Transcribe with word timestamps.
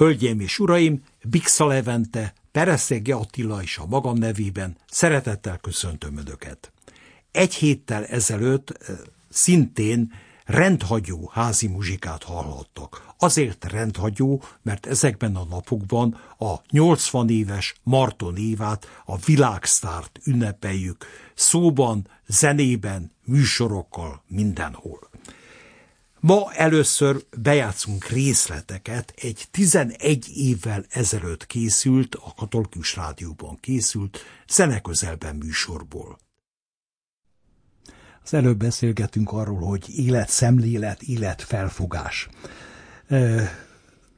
Hölgyeim 0.00 0.40
és 0.40 0.58
uraim, 0.58 1.02
Bixa 1.24 1.66
Levente, 1.66 2.32
Pereszege 2.52 3.14
Attila 3.14 3.62
is 3.62 3.78
a 3.78 3.86
magam 3.86 4.18
nevében 4.18 4.76
szeretettel 4.90 5.58
köszöntöm 5.58 6.16
Önöket. 6.16 6.72
Egy 7.30 7.54
héttel 7.54 8.06
ezelőtt 8.06 8.70
eh, 8.70 8.96
szintén 9.28 10.12
rendhagyó 10.44 11.30
házi 11.32 11.66
muzsikát 11.66 12.22
hallhattak. 12.22 13.06
Azért 13.18 13.64
rendhagyó, 13.64 14.42
mert 14.62 14.86
ezekben 14.86 15.36
a 15.36 15.44
napokban 15.44 16.20
a 16.38 16.54
80 16.70 17.28
éves 17.28 17.74
Marton 17.82 18.36
évát, 18.36 19.02
a 19.04 19.16
világsztárt 19.16 20.18
ünnepeljük, 20.24 21.06
szóban, 21.34 22.08
zenében, 22.26 23.12
műsorokkal, 23.24 24.22
mindenhol. 24.26 25.09
Ma 26.20 26.52
először 26.52 27.24
bejátszunk 27.38 28.06
részleteket 28.06 29.12
egy 29.16 29.46
11 29.50 30.30
évvel 30.34 30.84
ezelőtt 30.88 31.46
készült, 31.46 32.14
a 32.14 32.34
Katolikus 32.36 32.96
Rádióban 32.96 33.58
készült 33.60 34.18
zeneközelben 34.48 35.36
műsorból. 35.36 36.18
Az 38.24 38.34
előbb 38.34 38.56
beszélgetünk 38.56 39.32
arról, 39.32 39.60
hogy 39.60 39.98
élet 39.98 40.28
szemlélet, 40.28 41.02
élet 41.02 41.42
felfogás. 41.42 42.28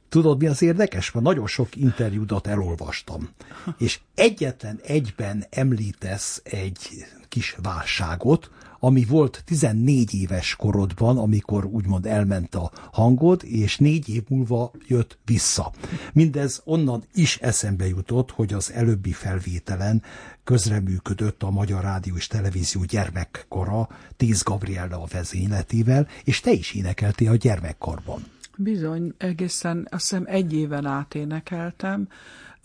Tudod, 0.09 0.37
mi 0.37 0.47
az 0.47 0.61
érdekes? 0.61 1.11
Mert 1.11 1.25
nagyon 1.25 1.47
sok 1.47 1.75
interjúdat 1.75 2.47
elolvastam, 2.47 3.29
és 3.77 3.99
egyetlen 4.15 4.79
egyben 4.83 5.45
említesz 5.49 6.41
egy 6.43 7.05
kis 7.29 7.55
válságot, 7.61 8.49
ami 8.83 9.05
volt 9.05 9.43
14 9.45 10.13
éves 10.13 10.55
korodban, 10.55 11.17
amikor 11.17 11.65
úgymond 11.65 12.05
elment 12.05 12.55
a 12.55 12.71
hangod, 12.91 13.41
és 13.43 13.77
négy 13.77 14.09
év 14.09 14.23
múlva 14.27 14.71
jött 14.87 15.17
vissza. 15.25 15.71
Mindez 16.13 16.61
onnan 16.65 17.03
is 17.13 17.37
eszembe 17.37 17.87
jutott, 17.87 18.31
hogy 18.31 18.53
az 18.53 18.71
előbbi 18.71 19.11
felvételen 19.11 20.03
közreműködött 20.43 21.43
a 21.43 21.49
Magyar 21.49 21.83
Rádió 21.83 22.15
és 22.15 22.27
Televízió 22.27 22.83
gyermekkora 22.83 23.89
Tíz 24.17 24.41
Gabriella 24.41 25.01
a 25.01 25.07
vezényletével, 25.11 26.07
és 26.23 26.39
te 26.39 26.51
is 26.51 26.73
énekeltél 26.73 27.31
a 27.31 27.35
gyermekkarban. 27.35 28.23
Bizony, 28.57 29.13
egészen 29.17 29.87
azt 29.91 30.09
hiszem 30.09 30.23
egy 30.27 30.53
éven 30.53 30.85
át 30.85 31.15
énekeltem, 31.15 32.07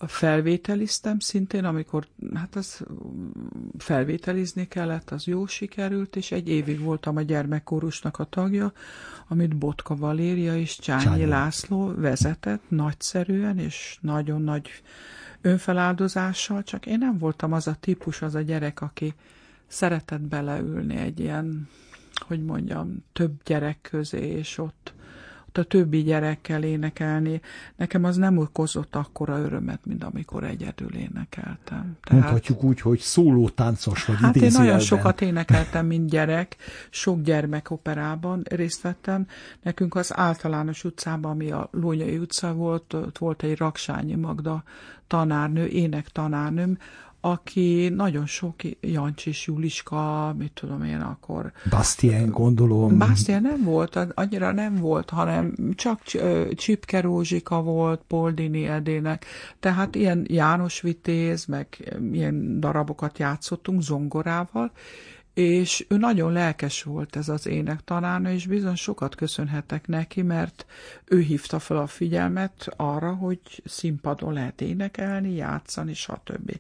felvételiztem 0.07 1.19
szintén, 1.19 1.65
amikor 1.65 2.07
hát 2.35 2.57
az 2.57 2.85
felvételizni 3.79 4.69
kellett, 4.69 5.11
az 5.11 5.25
jó 5.25 5.47
sikerült, 5.47 6.17
és 6.17 6.33
egy 6.33 6.49
évig 6.49 6.81
voltam 6.81 7.17
a 7.17 7.23
gyermekkórusnak 7.23 8.19
a 8.19 8.25
tagja, 8.25 8.73
amit 9.29 9.57
Botka 9.57 9.97
Valéria 9.97 10.57
és 10.57 10.79
Csányi, 10.79 11.03
Csányi. 11.03 11.25
László 11.25 11.95
vezetett 11.97 12.63
nagyszerűen, 12.69 13.59
és 13.59 13.99
nagyon 14.01 14.43
nagy 14.43 14.69
önfeláldozással, 15.41 16.63
csak 16.63 16.87
én 16.87 16.99
nem 16.99 17.19
voltam 17.19 17.53
az 17.53 17.67
a 17.67 17.77
típus, 17.81 18.23
az 18.23 18.35
a 18.35 18.41
gyerek, 18.41 18.81
aki 18.81 19.15
szeretett 19.67 20.21
beleülni 20.21 20.97
egy 20.97 21.21
ilyen, 21.21 21.69
hogy 22.15 22.45
mondjam, 22.45 23.05
több 23.13 23.43
gyerek 23.45 23.79
közé, 23.83 24.27
és 24.27 24.59
ott 24.59 24.93
a 25.59 25.65
többi 25.65 26.03
gyerekkel 26.03 26.63
énekelni, 26.63 27.41
nekem 27.77 28.05
az 28.05 28.17
nem 28.17 28.39
okozott 28.39 28.97
akkora 28.97 29.39
örömet, 29.39 29.81
mint 29.85 30.05
amikor 30.05 30.45
egyedül 30.45 30.95
énekeltem. 30.95 31.97
Tehát, 32.05 32.11
Mondhatjuk 32.11 32.63
úgy, 32.63 32.81
hogy 32.81 32.99
szóló 32.99 33.49
táncos 33.49 34.05
vagy 34.05 34.17
Hát 34.17 34.37
én 34.37 34.53
nagyon 34.53 34.79
sokat 34.79 35.21
énekeltem, 35.21 35.87
mint 35.87 36.11
gyerek, 36.11 36.57
sok 36.91 37.21
gyermekoperában 37.21 38.43
részt 38.51 38.83
vettem. 38.83 39.27
Nekünk 39.63 39.95
az 39.95 40.17
általános 40.17 40.85
utcában, 40.85 41.31
ami 41.31 41.51
a 41.51 41.69
Lónyai 41.73 42.19
utca 42.19 42.53
volt, 42.53 42.95
ott 42.95 43.19
volt 43.19 43.43
egy 43.43 43.59
Raksányi 43.59 44.15
Magda 44.15 44.63
tanárnő, 45.07 45.67
ének 45.67 46.09
tanárnőm, 46.09 46.79
aki 47.31 47.89
nagyon 47.89 48.27
sok 48.27 48.55
Jancsis 48.81 49.47
Juliska, 49.47 50.35
mit 50.39 50.53
tudom 50.53 50.85
én 50.85 51.01
akkor. 51.01 51.53
Bastien 51.71 52.31
gondolom. 52.31 52.99
Bastien 52.99 53.43
nem 53.43 53.63
volt, 53.63 53.97
annyira 54.15 54.53
nem 54.53 54.75
volt, 54.75 55.11
hanem 55.11 55.55
csak 55.75 56.01
Csipke 56.55 57.01
Rózsika 57.01 57.63
volt, 57.63 58.01
Poldini 58.07 58.67
Edének, 58.67 59.25
tehát 59.61 59.95
ilyen 59.95 60.27
János 60.29 60.81
Vitéz, 60.81 61.47
meg 61.47 61.97
ilyen 62.13 62.61
darabokat 62.61 63.19
játszottunk 63.19 63.83
zongorával, 63.83 64.73
és 65.39 65.87
ő 65.89 65.97
nagyon 65.97 66.33
lelkes 66.33 66.83
volt 66.83 67.17
ez 67.17 67.29
az 67.29 67.47
énektanárnő, 67.47 68.33
és 68.33 68.47
bizony 68.47 68.75
sokat 68.75 69.15
köszönhetek 69.15 69.87
neki, 69.87 70.23
mert 70.23 70.67
ő 71.05 71.21
hívta 71.21 71.59
fel 71.59 71.77
a 71.77 71.87
figyelmet 71.87 72.69
arra, 72.77 73.15
hogy 73.15 73.41
színpadon 73.65 74.33
lehet 74.33 74.61
énekelni, 74.61 75.35
játszani, 75.35 75.95
stb. 75.95 76.53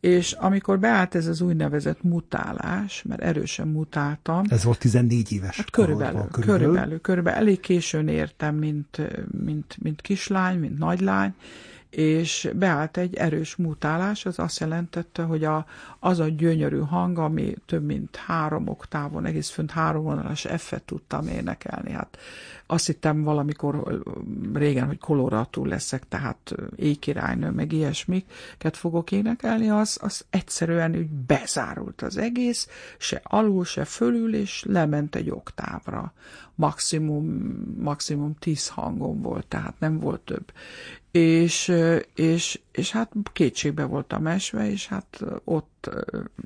És 0.00 0.32
amikor 0.32 0.78
beállt 0.78 1.14
ez 1.14 1.26
az 1.26 1.40
úgynevezett 1.40 2.02
mutálás, 2.02 3.02
mert 3.02 3.22
erősen 3.22 3.68
mutáltam. 3.68 4.44
Ez 4.48 4.64
volt 4.64 4.78
14 4.78 5.32
éves. 5.32 5.56
Hát 5.56 5.70
körülbelül, 5.70 6.20
körülbelül, 6.20 6.58
körülbelül, 6.58 7.00
körülbelül. 7.00 7.40
Elég 7.40 7.60
későn 7.60 8.08
értem, 8.08 8.54
mint, 8.54 9.00
mint, 9.44 9.76
mint 9.82 10.00
kislány, 10.00 10.58
mint 10.58 10.78
nagylány, 10.78 11.34
és 11.90 12.50
beállt 12.54 12.96
egy 12.96 13.14
erős 13.14 13.56
mutálás, 13.56 14.26
az 14.26 14.38
azt 14.38 14.60
jelentette, 14.60 15.22
hogy 15.22 15.44
a, 15.44 15.66
az 16.04 16.20
a 16.20 16.28
gyönyörű 16.28 16.78
hang, 16.78 17.18
ami 17.18 17.54
több 17.66 17.84
mint 17.84 18.16
három 18.16 18.68
oktávon, 18.68 19.24
egész 19.24 19.50
fönt 19.50 19.70
három 19.70 20.02
vonalas 20.02 20.46
F-et 20.56 20.82
tudtam 20.82 21.28
énekelni. 21.28 21.90
Hát 21.92 22.18
azt 22.66 22.86
hittem 22.86 23.22
valamikor 23.22 24.02
régen, 24.52 24.86
hogy 24.86 24.98
koloratú 24.98 25.64
leszek, 25.64 26.08
tehát 26.08 26.54
éjkirálynő, 26.76 27.50
meg 27.50 27.72
ilyesmiket 27.72 28.76
fogok 28.76 29.12
énekelni, 29.12 29.70
az, 29.70 29.98
az 30.00 30.24
egyszerűen 30.30 30.96
úgy 30.96 31.08
bezárult 31.08 32.02
az 32.02 32.16
egész, 32.16 32.68
se 32.98 33.20
alul, 33.24 33.64
se 33.64 33.84
fölül, 33.84 34.34
és 34.34 34.64
lement 34.66 35.14
egy 35.14 35.30
oktávra. 35.30 36.12
Maximum, 36.54 37.24
maximum 37.78 38.34
tíz 38.38 38.68
hangom 38.68 39.20
volt, 39.20 39.46
tehát 39.46 39.74
nem 39.78 39.98
volt 39.98 40.20
több 40.20 40.52
és, 41.12 41.72
és, 42.14 42.60
és 42.72 42.92
hát 42.92 43.12
kétségbe 43.32 43.84
voltam 43.84 44.26
esve, 44.26 44.70
és 44.70 44.86
hát 44.86 45.22
ott 45.44 45.90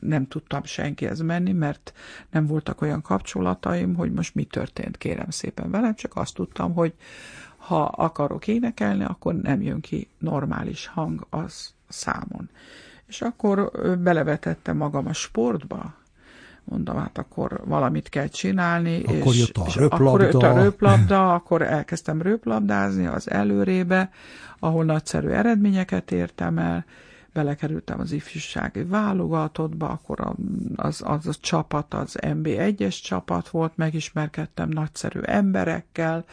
nem 0.01 0.29
tudtam 0.29 0.65
senkihez 0.65 1.21
menni, 1.21 1.53
mert 1.53 1.93
nem 2.31 2.47
voltak 2.47 2.81
olyan 2.81 3.03
kapcsolataim, 3.03 3.95
hogy 3.95 4.13
most 4.13 4.35
mi 4.35 4.45
történt, 4.45 4.97
kérem 4.97 5.31
szépen 5.31 5.71
velem, 5.71 5.95
csak 5.95 6.17
azt 6.17 6.35
tudtam, 6.35 6.75
hogy 6.75 6.95
ha 7.57 7.83
akarok 7.83 8.47
énekelni, 8.49 9.05
akkor 9.05 9.35
nem 9.35 9.63
jön 9.63 9.81
ki 9.81 10.09
normális 10.19 10.87
hang 10.87 11.27
az 11.31 11.75
számon. 11.89 12.49
És 13.07 13.23
akkor 13.23 13.71
belevetettem 13.99 14.77
magam 14.77 15.07
a 15.07 15.13
sportba, 15.13 15.95
mondom, 16.69 16.97
hát 16.97 17.19
akkor 17.19 17.61
valamit 17.65 18.09
kell 18.09 18.27
csinálni. 18.27 19.03
Akkor 19.05 19.35
és, 19.35 19.39
jött 19.39 19.57
a 19.57 19.67
röplabda. 19.77 20.07
Akkor 20.07 20.21
jött 20.21 20.43
a 20.43 20.63
röplabda, 20.63 21.35
akkor 21.35 21.63
elkezdtem 21.63 22.23
röplabdázni 22.23 23.07
az 23.07 23.31
előrébe, 23.31 24.11
ahol 24.59 24.85
nagyszerű 24.85 25.29
eredményeket 25.29 26.13
értem 26.13 26.59
el, 26.59 26.85
belekerültem 27.33 28.01
az 28.01 28.13
ifjúsági 28.13 28.83
válogatottba, 28.83 29.89
akkor 29.89 30.35
az, 30.77 31.03
az 31.05 31.27
a 31.27 31.33
csapat, 31.41 31.95
az 31.95 32.17
MB1-es 32.21 33.03
csapat 33.03 33.49
volt, 33.49 33.77
megismerkedtem 33.77 34.69
nagyszerű 34.69 35.21
emberekkel, 35.21 36.25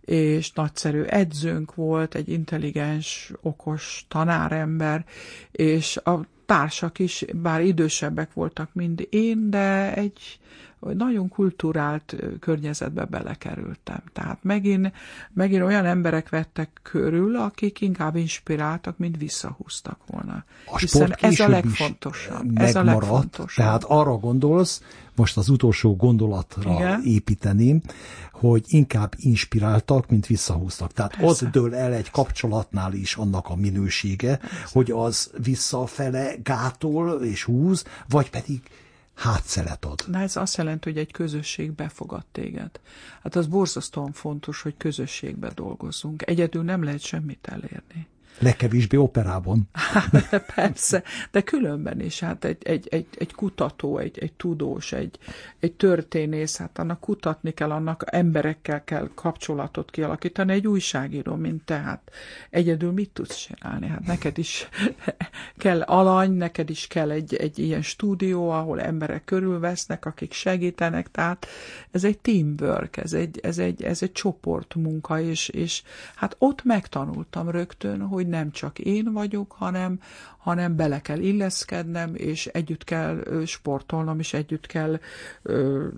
és 0.00 0.52
nagyszerű 0.52 1.02
edzőnk 1.02 1.74
volt, 1.74 2.14
egy 2.14 2.28
intelligens, 2.28 3.32
okos 3.40 4.04
tanárember, 4.08 5.04
és 5.50 5.96
a 5.96 6.20
társak 6.52 6.98
is, 6.98 7.24
bár 7.34 7.60
idősebbek 7.60 8.32
voltak, 8.32 8.70
mint 8.72 9.00
én, 9.00 9.50
de 9.50 9.94
egy 9.94 10.38
nagyon 10.94 11.28
kulturált 11.28 12.16
környezetbe 12.40 13.04
belekerültem. 13.04 14.02
Tehát 14.12 14.38
megint, 14.42 14.92
megint 15.32 15.62
olyan 15.62 15.84
emberek 15.84 16.28
vettek 16.28 16.80
körül, 16.82 17.36
akik 17.36 17.80
inkább 17.80 18.16
inspiráltak, 18.16 18.98
mint 18.98 19.16
visszahúztak 19.16 19.98
volna. 20.06 20.44
A 20.66 20.78
Hiszen 20.78 21.16
ez 21.20 21.40
a 21.40 21.48
legfontosabb. 21.48 22.58
Ez 22.58 22.74
a 22.74 22.82
legfontosabb. 22.82 23.64
Tehát 23.64 23.84
arra 23.84 24.16
gondolsz, 24.16 24.82
most 25.16 25.36
az 25.36 25.48
utolsó 25.48 25.96
gondolatra 25.96 26.72
Igen? 26.72 27.02
építeném, 27.04 27.80
hogy 28.32 28.64
inkább 28.66 29.14
inspiráltak, 29.16 30.08
mint 30.08 30.26
visszahúztak. 30.26 30.92
Tehát 30.92 31.16
Persze. 31.16 31.46
az 31.46 31.52
dől 31.52 31.74
el 31.74 31.92
egy 31.92 32.10
kapcsolatnál 32.10 32.92
is 32.92 33.14
annak 33.16 33.48
a 33.48 33.56
minősége, 33.56 34.36
Persze. 34.36 34.68
hogy 34.72 34.90
az 34.90 35.30
visszafele 35.42 36.34
gátol 36.42 37.22
és 37.22 37.44
húz, 37.44 37.84
vagy 38.08 38.30
pedig 38.30 38.60
hátszelet 39.14 39.84
ad. 39.84 40.04
Na 40.06 40.18
ez 40.18 40.36
azt 40.36 40.56
jelenti, 40.56 40.88
hogy 40.88 40.98
egy 40.98 41.12
közösség 41.12 41.72
befogad 41.72 42.24
téged. 42.32 42.70
Hát 43.22 43.36
az 43.36 43.46
borzasztóan 43.46 44.12
fontos, 44.12 44.62
hogy 44.62 44.76
közösségbe 44.76 45.50
dolgozzunk. 45.54 46.28
Egyedül 46.28 46.62
nem 46.62 46.82
lehet 46.82 47.00
semmit 47.00 47.46
elérni. 47.46 48.06
Legkevésbé 48.38 48.96
operában. 48.96 49.68
Persze, 50.54 51.02
de 51.30 51.40
különben 51.40 52.00
is, 52.00 52.20
hát 52.20 52.44
egy, 52.44 52.62
egy, 52.62 52.88
egy, 52.90 53.06
egy 53.18 53.32
kutató, 53.32 53.98
egy, 53.98 54.18
egy 54.18 54.32
tudós, 54.32 54.92
egy, 54.92 55.18
egy 55.60 55.72
történész, 55.72 56.56
hát 56.56 56.78
annak 56.78 57.00
kutatni 57.00 57.50
kell, 57.50 57.70
annak 57.70 58.04
emberekkel 58.06 58.84
kell 58.84 59.10
kapcsolatot 59.14 59.90
kialakítani, 59.90 60.52
egy 60.52 60.66
újságíró, 60.66 61.34
mint 61.34 61.64
te, 61.64 61.74
hát 61.74 62.10
egyedül 62.50 62.92
mit 62.92 63.10
tudsz 63.10 63.36
csinálni? 63.36 63.86
Hát 63.86 64.06
neked 64.06 64.38
is 64.38 64.68
kell 65.56 65.80
alany, 65.80 66.32
neked 66.32 66.70
is 66.70 66.86
kell 66.86 67.10
egy, 67.10 67.34
egy 67.34 67.58
ilyen 67.58 67.82
stúdió, 67.82 68.50
ahol 68.50 68.80
emberek 68.80 69.24
körülvesznek, 69.24 70.06
akik 70.06 70.32
segítenek, 70.32 71.10
tehát 71.10 71.46
ez 71.90 72.04
egy 72.04 72.18
teamwork, 72.18 72.96
ez 72.96 73.12
egy, 73.12 73.40
ez 73.42 73.58
egy, 73.58 73.82
ez 73.82 74.02
egy 74.02 74.12
csoportmunka, 74.12 75.20
és, 75.20 75.48
és 75.48 75.82
hát 76.14 76.36
ott 76.38 76.64
megtanultam 76.64 77.50
rögtön, 77.50 78.00
hogy 78.00 78.21
nem 78.26 78.50
csak 78.50 78.78
én 78.78 79.12
vagyok, 79.12 79.52
hanem, 79.52 80.00
hanem 80.38 80.76
bele 80.76 81.00
kell 81.00 81.18
illeszkednem, 81.18 82.14
és 82.14 82.46
együtt 82.46 82.84
kell 82.84 83.42
sportolnom, 83.46 84.18
és 84.18 84.32
együtt 84.32 84.66
kell 84.66 84.98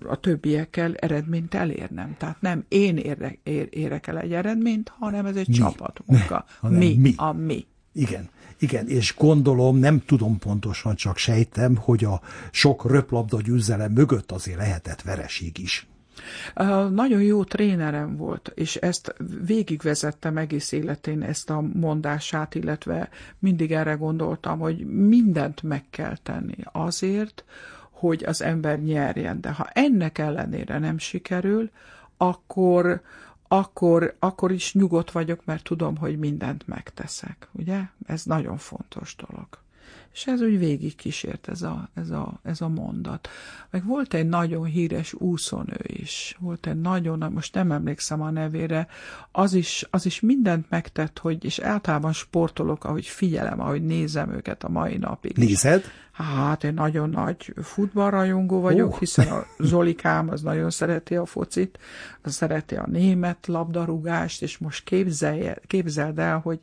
a 0.07 0.19
többiekkel 0.19 0.95
eredményt 0.95 1.53
elérnem. 1.53 2.15
Tehát 2.17 2.41
nem 2.41 2.65
én 2.67 2.97
érek, 2.97 3.39
ér, 3.43 3.67
érek 3.71 4.07
el 4.07 4.19
egy 4.19 4.33
eredményt, 4.33 4.91
hanem 4.99 5.25
ez 5.25 5.35
egy 5.35 5.47
mi? 5.47 5.53
csapatmunka. 5.53 6.45
mi, 6.61 6.95
mi, 6.95 7.13
a 7.17 7.31
mi. 7.31 7.65
Igen. 7.93 8.29
Igen, 8.59 8.87
és 8.87 9.15
gondolom, 9.17 9.77
nem 9.77 10.01
tudom 10.05 10.37
pontosan, 10.37 10.95
csak 10.95 11.17
sejtem, 11.17 11.75
hogy 11.75 12.03
a 12.03 12.21
sok 12.51 12.89
röplabda 12.91 13.41
győzelem 13.41 13.91
mögött 13.91 14.31
azért 14.31 14.57
lehetett 14.57 15.01
vereség 15.01 15.57
is. 15.57 15.87
Nagyon 16.89 17.21
jó 17.21 17.43
trénerem 17.43 18.17
volt, 18.17 18.51
és 18.55 18.75
ezt 18.75 19.15
végigvezettem 19.45 20.37
egész 20.37 20.71
életén 20.71 21.21
ezt 21.21 21.49
a 21.49 21.61
mondását, 21.61 22.55
illetve 22.55 23.09
mindig 23.39 23.71
erre 23.71 23.93
gondoltam, 23.93 24.59
hogy 24.59 24.85
mindent 24.85 25.63
meg 25.63 25.83
kell 25.89 26.17
tenni 26.23 26.57
azért, 26.71 27.43
hogy 27.89 28.23
az 28.23 28.41
ember 28.41 28.79
nyerjen. 28.79 29.41
De 29.41 29.51
ha 29.51 29.69
ennek 29.73 30.17
ellenére 30.17 30.79
nem 30.79 30.97
sikerül, 30.97 31.69
akkor, 32.17 33.01
akkor, 33.47 34.15
akkor 34.19 34.51
is 34.51 34.73
nyugodt 34.73 35.11
vagyok, 35.11 35.45
mert 35.45 35.63
tudom, 35.63 35.97
hogy 35.97 36.19
mindent 36.19 36.67
megteszek. 36.67 37.47
Ugye? 37.51 37.79
Ez 38.05 38.23
nagyon 38.23 38.57
fontos 38.57 39.15
dolog. 39.27 39.47
És 40.15 40.27
ez 40.27 40.41
úgy 40.41 40.57
végig 40.57 40.95
kísért 40.95 41.47
ez 41.47 41.61
a, 41.61 41.89
ez, 41.93 42.09
a, 42.09 42.39
ez 42.43 42.61
a 42.61 42.67
mondat. 42.67 43.29
Meg 43.69 43.85
volt 43.85 44.13
egy 44.13 44.27
nagyon 44.27 44.65
híres 44.65 45.13
úszónő 45.13 45.79
is, 45.83 46.35
volt 46.39 46.67
egy 46.67 46.81
nagyon, 46.81 47.31
most 47.33 47.53
nem 47.53 47.71
emlékszem 47.71 48.21
a 48.21 48.29
nevére, 48.29 48.87
az 49.31 49.53
is, 49.53 49.87
az 49.89 50.05
is 50.05 50.19
mindent 50.19 50.69
megtett, 50.69 51.19
hogy, 51.19 51.45
és 51.45 51.59
általában 51.59 52.13
sportolok, 52.13 52.83
ahogy 52.83 53.05
figyelem, 53.05 53.59
ahogy 53.59 53.83
nézem 53.83 54.31
őket 54.31 54.63
a 54.63 54.69
mai 54.69 54.97
napig. 54.97 55.37
Nézed? 55.37 55.83
Hát 56.15 56.63
én 56.63 56.73
nagyon 56.73 57.09
nagy 57.09 57.53
futballrajongó 57.61 58.61
vagyok, 58.61 58.91
oh. 58.91 58.99
hiszen 58.99 59.27
a 59.27 59.45
Zolikám 59.57 60.29
az 60.29 60.41
nagyon 60.41 60.69
szereti 60.69 61.15
a 61.15 61.25
focit, 61.25 61.79
az 62.21 62.33
szereti 62.33 62.75
a 62.75 62.87
német 62.87 63.47
labdarúgást, 63.47 64.41
és 64.41 64.57
most 64.57 64.83
képzelj, 64.83 65.49
képzeld 65.67 66.19
el, 66.19 66.39
hogy 66.39 66.59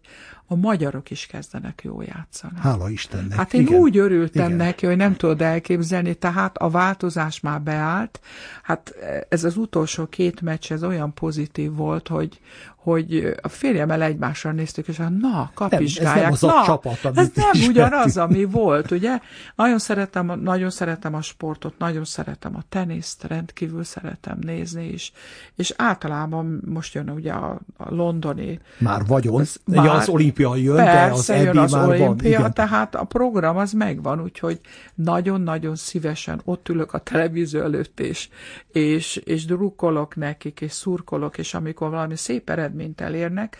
a 0.46 0.54
magyarok 0.54 1.10
is 1.10 1.26
kezdenek 1.26 1.80
jól 1.84 2.04
játszani. 2.04 2.58
Hála 2.58 2.90
Istennek. 2.90 3.36
Hát 3.36 3.54
én 3.54 3.60
Igen. 3.60 3.80
úgy 3.80 3.98
örültem 3.98 4.46
Igen. 4.46 4.56
neki, 4.56 4.86
hogy 4.86 4.96
nem 4.96 5.16
tudod 5.16 5.40
elképzelni, 5.40 6.14
tehát 6.14 6.56
a 6.56 6.70
változás 6.70 7.40
már 7.40 7.62
beállt. 7.62 8.20
Hát 8.62 8.94
ez 9.28 9.44
az 9.44 9.56
utolsó 9.56 10.06
két 10.06 10.40
meccs, 10.40 10.72
ez 10.72 10.84
olyan 10.84 11.14
pozitív 11.14 11.74
volt, 11.74 12.08
hogy, 12.08 12.40
hogy 12.82 13.34
a 13.42 13.48
férjemmel 13.48 14.02
egymásra 14.02 14.52
néztük, 14.52 14.88
és 14.88 14.96
na, 15.20 15.50
kapizsgálják. 15.54 16.22
Nem, 16.22 16.32
ez 16.32 16.40
nem 16.40 16.50
az 16.50 16.56
na, 16.56 16.60
a 16.60 16.64
csapat, 16.64 17.18
ez 17.18 17.30
nem 17.34 17.68
ugyanaz, 17.68 18.16
ami 18.16 18.44
volt, 18.44 18.90
ugye? 18.90 19.18
Nagyon 19.54 19.78
szeretem, 19.78 20.40
nagyon 20.40 20.70
szeretem 20.70 21.14
a 21.14 21.22
sportot, 21.22 21.74
nagyon 21.78 22.04
szeretem 22.04 22.56
a 22.56 22.62
teniszt, 22.68 23.24
rendkívül 23.24 23.84
szeretem 23.84 24.38
nézni 24.40 24.88
is, 24.88 25.12
és 25.56 25.74
általában 25.76 26.60
most 26.64 26.94
jön 26.94 27.10
ugye 27.10 27.32
a, 27.32 27.60
a 27.76 27.94
londoni... 27.94 28.60
Már 28.78 29.06
vagyon, 29.06 29.40
az, 29.40 29.60
már, 29.64 29.86
az 29.86 30.08
olimpia 30.08 30.56
jön, 30.56 30.76
persze, 30.76 31.32
de 31.32 31.38
az 31.38 31.44
jön 31.44 31.58
az 31.58 31.72
már 31.72 31.88
olimpia, 31.88 32.06
van. 32.06 32.18
Igen. 32.24 32.52
tehát 32.52 32.94
a 32.94 33.04
program 33.04 33.56
az 33.56 33.72
megvan, 33.72 34.22
úgyhogy 34.22 34.60
nagyon-nagyon 34.94 35.76
szívesen 35.76 36.40
ott 36.44 36.68
ülök 36.68 36.92
a 36.92 36.98
televízió 36.98 37.60
előtt, 37.60 38.00
és, 38.00 38.28
és, 38.72 39.16
és 39.16 39.44
drukkolok 39.44 40.16
nekik, 40.16 40.60
és 40.60 40.72
szurkolok, 40.72 41.38
és 41.38 41.54
amikor 41.54 41.90
valami 41.90 42.16
szép 42.16 42.50
eredmény 42.50 42.70
eredményt 42.72 43.00
elérnek, 43.00 43.56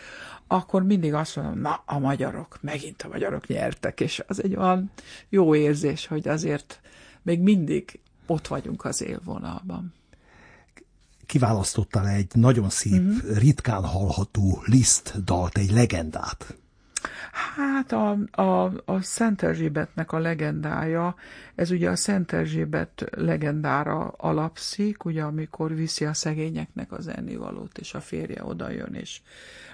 akkor 0.47 0.83
mindig 0.83 1.13
azt 1.13 1.35
mondom, 1.35 1.59
na, 1.59 1.83
a 1.85 1.99
magyarok, 1.99 2.57
megint 2.61 3.01
a 3.01 3.07
magyarok 3.07 3.47
nyertek, 3.47 3.99
és 3.99 4.23
az 4.27 4.43
egy 4.43 4.55
olyan 4.55 4.91
jó 5.29 5.55
érzés, 5.55 6.07
hogy 6.07 6.27
azért 6.27 6.81
még 7.21 7.39
mindig 7.39 7.99
ott 8.25 8.47
vagyunk 8.47 8.85
az 8.85 9.01
élvonalban. 9.01 9.93
Kiválasztottál 11.25 12.07
egy 12.07 12.31
nagyon 12.33 12.69
szép, 12.69 13.01
mm-hmm. 13.01 13.33
ritkán 13.33 13.83
hallható 13.83 14.63
Liszt 14.65 15.23
dalt, 15.23 15.57
egy 15.57 15.71
legendát. 15.71 16.57
Hát 17.31 17.91
a, 17.91 18.17
a, 18.31 18.71
a 18.85 19.01
Szent 19.01 19.43
Erzsébetnek 19.43 20.11
a 20.11 20.19
legendája, 20.19 21.15
ez 21.55 21.71
ugye 21.71 21.89
a 21.89 21.95
Szent 21.95 22.31
Erzsébet 22.31 23.03
legendára 23.11 24.07
alapszik, 24.17 25.05
ugye 25.05 25.23
amikor 25.23 25.75
viszi 25.75 26.05
a 26.05 26.13
szegényeknek 26.13 26.91
az 26.91 27.07
ennivalót, 27.07 27.77
és 27.77 27.93
a 27.93 28.01
férje 28.01 28.43
oda 28.43 28.69
jön, 28.69 28.93
és 28.93 29.21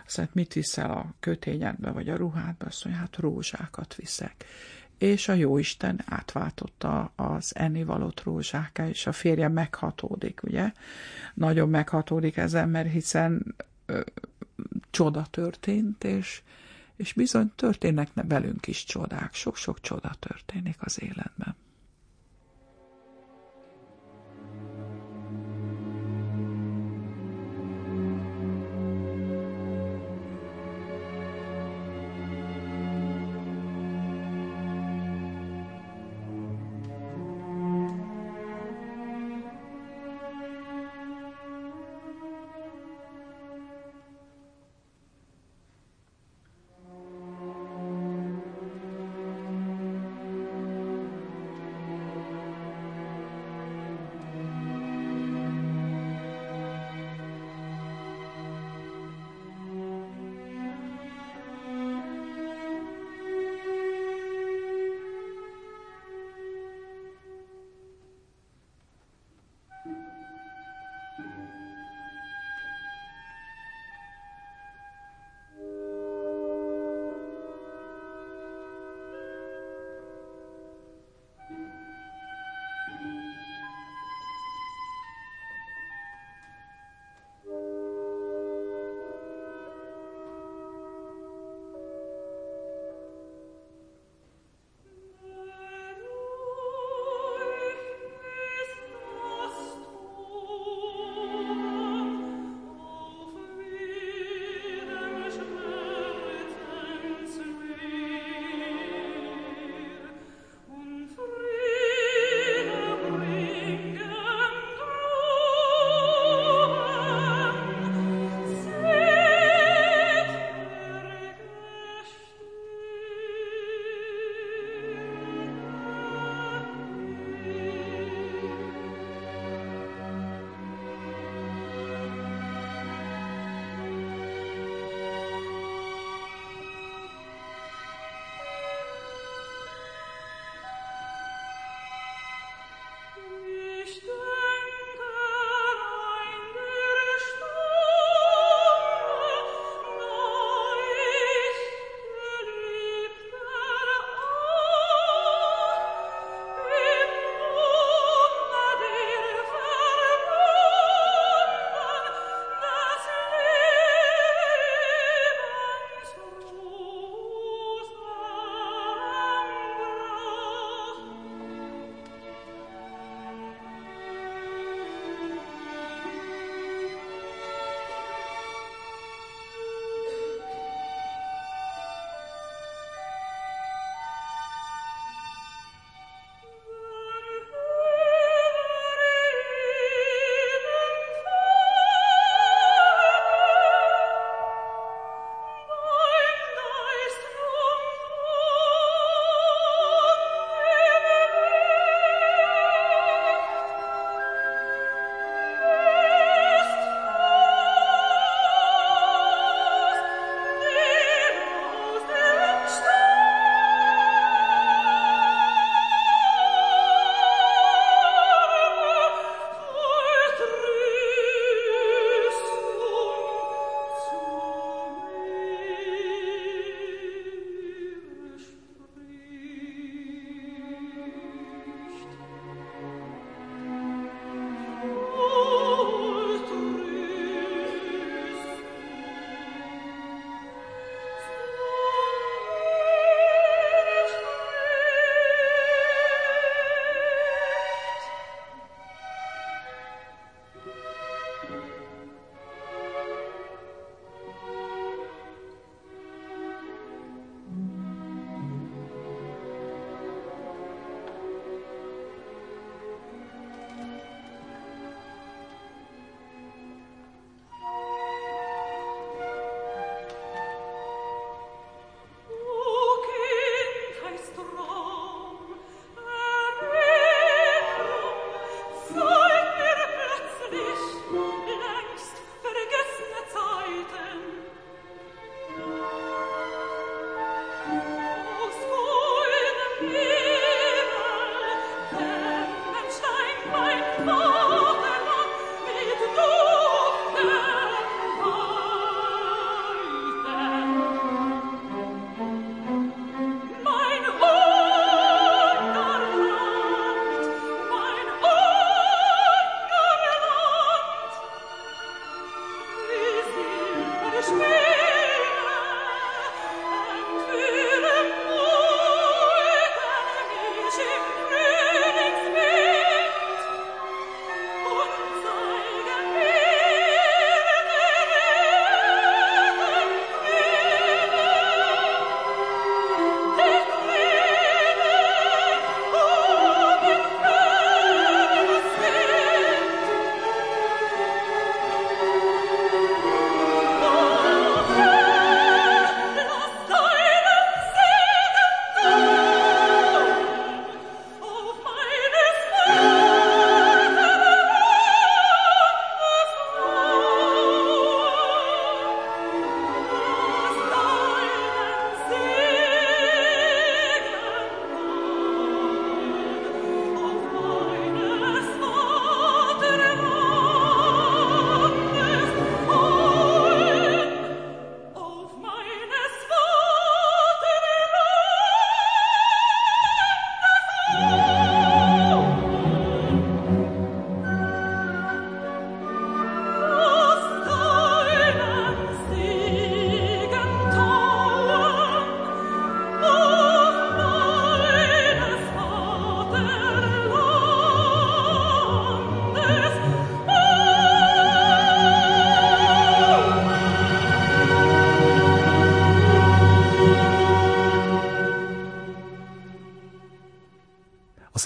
azt 0.05 0.17
mondja, 0.17 0.35
mit 0.35 0.53
viszel 0.53 0.91
a 0.91 1.13
kötényedbe, 1.19 1.91
vagy 1.91 2.09
a 2.09 2.15
ruhádba, 2.15 2.65
azt 2.65 2.85
mondja, 2.85 3.01
hát 3.01 3.17
rózsákat 3.17 3.95
viszek 3.95 4.45
és 4.99 5.27
a 5.27 5.33
jóisten 5.33 6.01
átváltotta 6.05 7.11
az 7.15 7.55
ennivalót 7.55 8.23
rózsáká, 8.23 8.87
és 8.87 9.07
a 9.07 9.11
férje 9.11 9.47
meghatódik, 9.47 10.39
ugye? 10.43 10.71
Nagyon 11.33 11.69
meghatódik 11.69 12.37
ezen, 12.37 12.69
mert 12.69 12.91
hiszen 12.91 13.55
ö, 13.85 14.01
csoda 14.89 15.25
történt, 15.29 16.03
és 16.03 16.41
és 16.99 17.13
bizony 17.13 17.51
történnek 17.55 18.09
velünk 18.13 18.67
is 18.67 18.83
csodák, 18.83 19.33
sok-sok 19.33 19.81
csoda 19.81 20.15
történik 20.19 20.77
az 20.79 21.01
életben. 21.01 21.55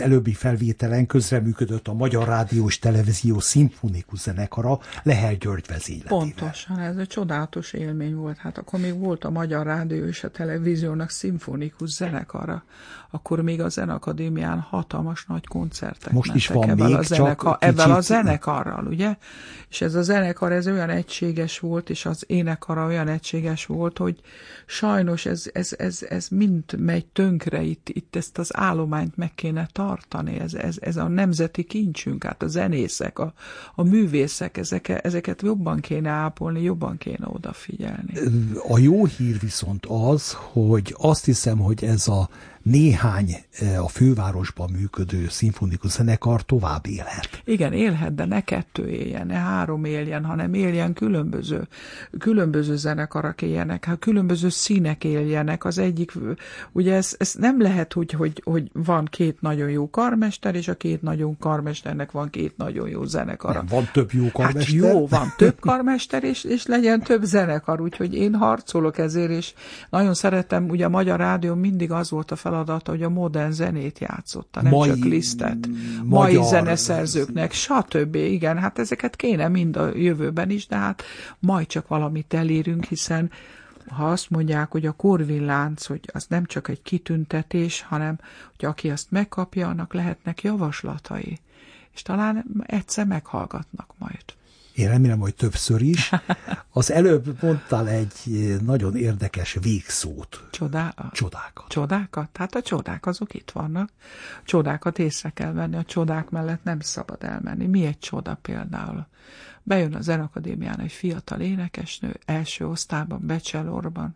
Előbbi 0.04 0.34
felvételen 0.34 1.06
közreműködött 1.06 1.88
a 1.88 1.94
Magyar 1.94 2.28
Rádió 2.28 2.68
és 2.68 2.80
Televízió 2.80 3.40
szimfonikus 3.40 4.20
zenekara 4.20 4.80
Lehel 5.04 5.36
György 5.36 5.66
vezényletével. 5.68 6.18
Pontosan, 6.18 6.80
ez 6.80 6.98
egy 6.98 7.08
csodálatos 7.08 7.74
élmény 7.74 8.16
volt. 8.16 8.38
Hát 8.38 8.58
akkor 8.58 8.80
még 8.80 9.00
volt 9.00 9.24
a 9.24 9.30
Magyar 9.30 9.66
Rádió 9.66 10.06
és 10.06 10.24
a 10.24 10.30
Televíziónak 10.30 11.10
szimfonikus 11.10 11.90
zenekara. 11.90 12.64
Akkor 13.10 13.42
még 13.42 13.62
a 13.62 13.70
Zenakadémián 13.70 14.60
hatalmas 14.60 15.26
nagy 15.26 15.48
koncertek 15.48 16.14
Most 16.14 16.36
is 16.36 16.48
van 16.48 16.70
ebben 16.70 16.86
még, 16.86 16.96
a 16.96 17.02
zeneka, 17.02 17.50
csak 17.50 17.64
ebben 17.64 17.92
a 17.92 17.96
kicsit- 17.96 18.08
zenekarral, 18.08 18.88
ugye? 18.88 19.16
És 19.70 19.82
ez 19.82 19.96
a 19.96 20.02
zenekar, 20.02 20.52
ez 20.52 20.68
olyan 20.68 20.90
egységes 20.90 21.60
volt, 21.60 21.90
és 21.90 22.06
az 22.06 22.24
énekara 22.28 22.86
olyan 22.86 23.08
egységes 23.08 23.66
volt, 23.66 23.98
hogy 23.98 24.20
sajnos 24.66 25.26
ez, 25.26 25.50
ez, 25.54 25.74
ez, 25.78 26.06
ez 26.10 26.28
mind 26.28 26.80
megy 26.80 27.06
tönkre, 27.06 27.62
itt, 27.62 27.90
itt 27.90 28.16
ezt 28.16 28.38
az 28.38 28.58
állományt 28.58 29.18
meg 29.18 29.32
kéne 29.36 29.68
tartani, 29.72 29.93
ez, 30.40 30.54
ez, 30.54 30.76
ez 30.80 30.98
a 30.98 31.08
nemzeti 31.08 31.64
kincsünk, 31.64 32.24
hát 32.24 32.44
a 32.44 32.48
zenészek, 32.48 33.20
a, 33.20 33.34
a 33.76 33.84
művészek, 33.84 34.58
ezeket, 34.58 35.06
ezeket 35.06 35.42
jobban 35.42 35.80
kéne 35.80 36.10
ápolni, 36.10 36.62
jobban 36.62 36.98
kéne 36.98 37.28
odafigyelni. 37.28 38.14
A 38.68 38.78
jó 38.78 39.06
hír 39.06 39.40
viszont 39.40 39.86
az, 39.86 40.34
hogy 40.34 40.96
azt 40.98 41.26
hiszem, 41.26 41.58
hogy 41.58 41.84
ez 41.84 42.08
a 42.08 42.30
néhány 42.64 43.36
eh, 43.52 43.84
a 43.84 43.88
fővárosban 43.88 44.70
működő 44.72 45.28
szimfonikus 45.30 45.92
zenekar 45.92 46.42
tovább 46.42 46.88
élhet. 46.88 47.42
Igen, 47.46 47.74
élhet, 47.74 48.16
de 48.16 48.26
ne 48.26 48.42
kettő 48.42 48.88
éljen, 48.90 49.26
ne 49.28 49.34
három 49.34 49.86
éljen, 49.86 50.26
hanem 50.26 50.54
éljen 50.54 50.94
különböző, 50.94 51.68
különböző 52.20 52.76
zenekarak 52.76 53.42
éljenek, 53.42 53.86
hát 53.86 54.00
különböző 54.00 54.50
színek 54.50 55.04
éljenek. 55.04 55.66
Az 55.66 55.78
egyik, 55.78 56.12
ugye 56.72 56.96
ez, 56.96 57.16
ez 57.18 57.34
nem 57.34 57.62
lehet 57.62 57.96
úgy, 57.96 58.12
hogy, 58.12 58.42
hogy 58.46 58.70
van 58.74 59.06
két 59.06 59.42
nagyon 59.42 59.70
jó 59.70 59.90
karmester, 59.90 60.56
és 60.56 60.68
a 60.68 60.76
két 60.76 61.02
nagyon 61.02 61.38
karmesternek 61.38 62.12
van 62.12 62.30
két 62.30 62.58
nagyon 62.58 62.90
jó 62.90 63.04
zenekara. 63.04 63.54
Nem, 63.54 63.66
van 63.66 63.90
több 63.94 64.12
jó 64.12 64.24
Hát 64.24 64.32
karmester. 64.32 64.76
jó, 64.76 65.08
van 65.08 65.34
több 65.38 65.60
karmester, 65.60 66.24
és, 66.24 66.44
és 66.44 66.66
legyen 66.66 67.02
több 67.02 67.24
zenekar, 67.24 67.82
úgyhogy 67.82 68.14
én 68.14 68.36
harcolok 68.36 68.98
ezért, 68.98 69.32
és 69.32 69.54
nagyon 69.90 70.14
szeretem, 70.14 70.70
ugye 70.70 70.86
a 70.86 70.90
Magyar 70.90 71.20
Rádió 71.20 71.54
mindig 71.54 71.92
az 71.92 72.10
volt 72.10 72.32
a 72.32 72.36
feladata, 72.54 72.92
hogy 72.92 73.04
a 73.04 73.10
modern 73.10 73.52
zenét 73.52 74.00
játszotta, 74.00 74.62
nem 74.62 74.72
Mai- 74.72 74.90
csak 74.90 75.04
lisztet. 75.04 75.68
Mai 76.04 76.40
zeneszerzőknek, 76.44 77.52
stb. 77.52 78.16
Igen, 78.16 78.58
hát 78.58 78.80
ezeket 78.80 79.16
kéne 79.16 79.48
mind 79.48 79.76
a 79.76 79.96
jövőben 79.96 80.50
is, 80.50 80.68
de 80.68 80.76
hát 80.76 81.04
majd 81.40 81.68
csak 81.68 81.88
valamit 81.88 82.34
elérünk, 82.34 82.86
hiszen 82.86 83.32
ha 83.88 84.10
azt 84.10 84.30
mondják, 84.30 84.72
hogy 84.72 84.86
a 84.86 84.92
korvillánc, 84.92 85.86
hogy 85.86 86.10
az 86.14 86.26
nem 86.30 86.46
csak 86.46 86.68
egy 86.68 86.82
kitüntetés, 86.82 87.82
hanem 87.82 88.20
hogy 88.58 88.66
aki 88.66 88.90
azt 88.90 89.12
megkapja, 89.12 89.68
annak 89.68 89.94
lehetnek 89.94 90.42
javaslatai. 90.42 91.40
És 91.94 92.02
talán 92.02 92.46
egyszer 92.66 93.06
meghallgatnak 93.06 93.94
majd. 93.98 94.24
Én 94.76 94.88
remélem, 94.88 95.20
hogy 95.20 95.36
többször 95.36 95.82
is. 95.82 96.12
Az 96.70 96.92
előbb 96.92 97.42
mondtál 97.42 97.88
egy 97.88 98.14
eh, 98.26 98.60
nagyon 98.60 98.96
érdekes 98.96 99.58
végszót. 99.62 100.48
Csodá... 100.52 100.94
Csodákat. 101.12 101.68
Csodákat? 101.68 102.38
Hát 102.38 102.56
a 102.56 102.62
csodák 102.62 103.06
azok 103.06 103.34
itt 103.34 103.52
vannak. 103.52 103.90
Csodákat 104.44 105.00
észre 105.00 105.30
kell 105.30 105.52
venni, 105.52 105.76
a 105.76 105.84
csodák 105.84 106.30
mellett 106.30 106.64
nem 106.64 106.80
szabad 106.80 107.24
elmenni. 107.24 107.66
Mi 107.66 107.86
egy 107.86 108.00
csoda 108.00 108.38
például? 108.42 109.08
Bejön 109.64 109.94
a 109.94 110.02
Zenakadémián 110.02 110.80
egy 110.80 110.92
fiatal 110.92 111.40
énekesnő, 111.40 112.20
első 112.26 112.68
osztályban, 112.68 113.20
Becselorban. 113.26 114.16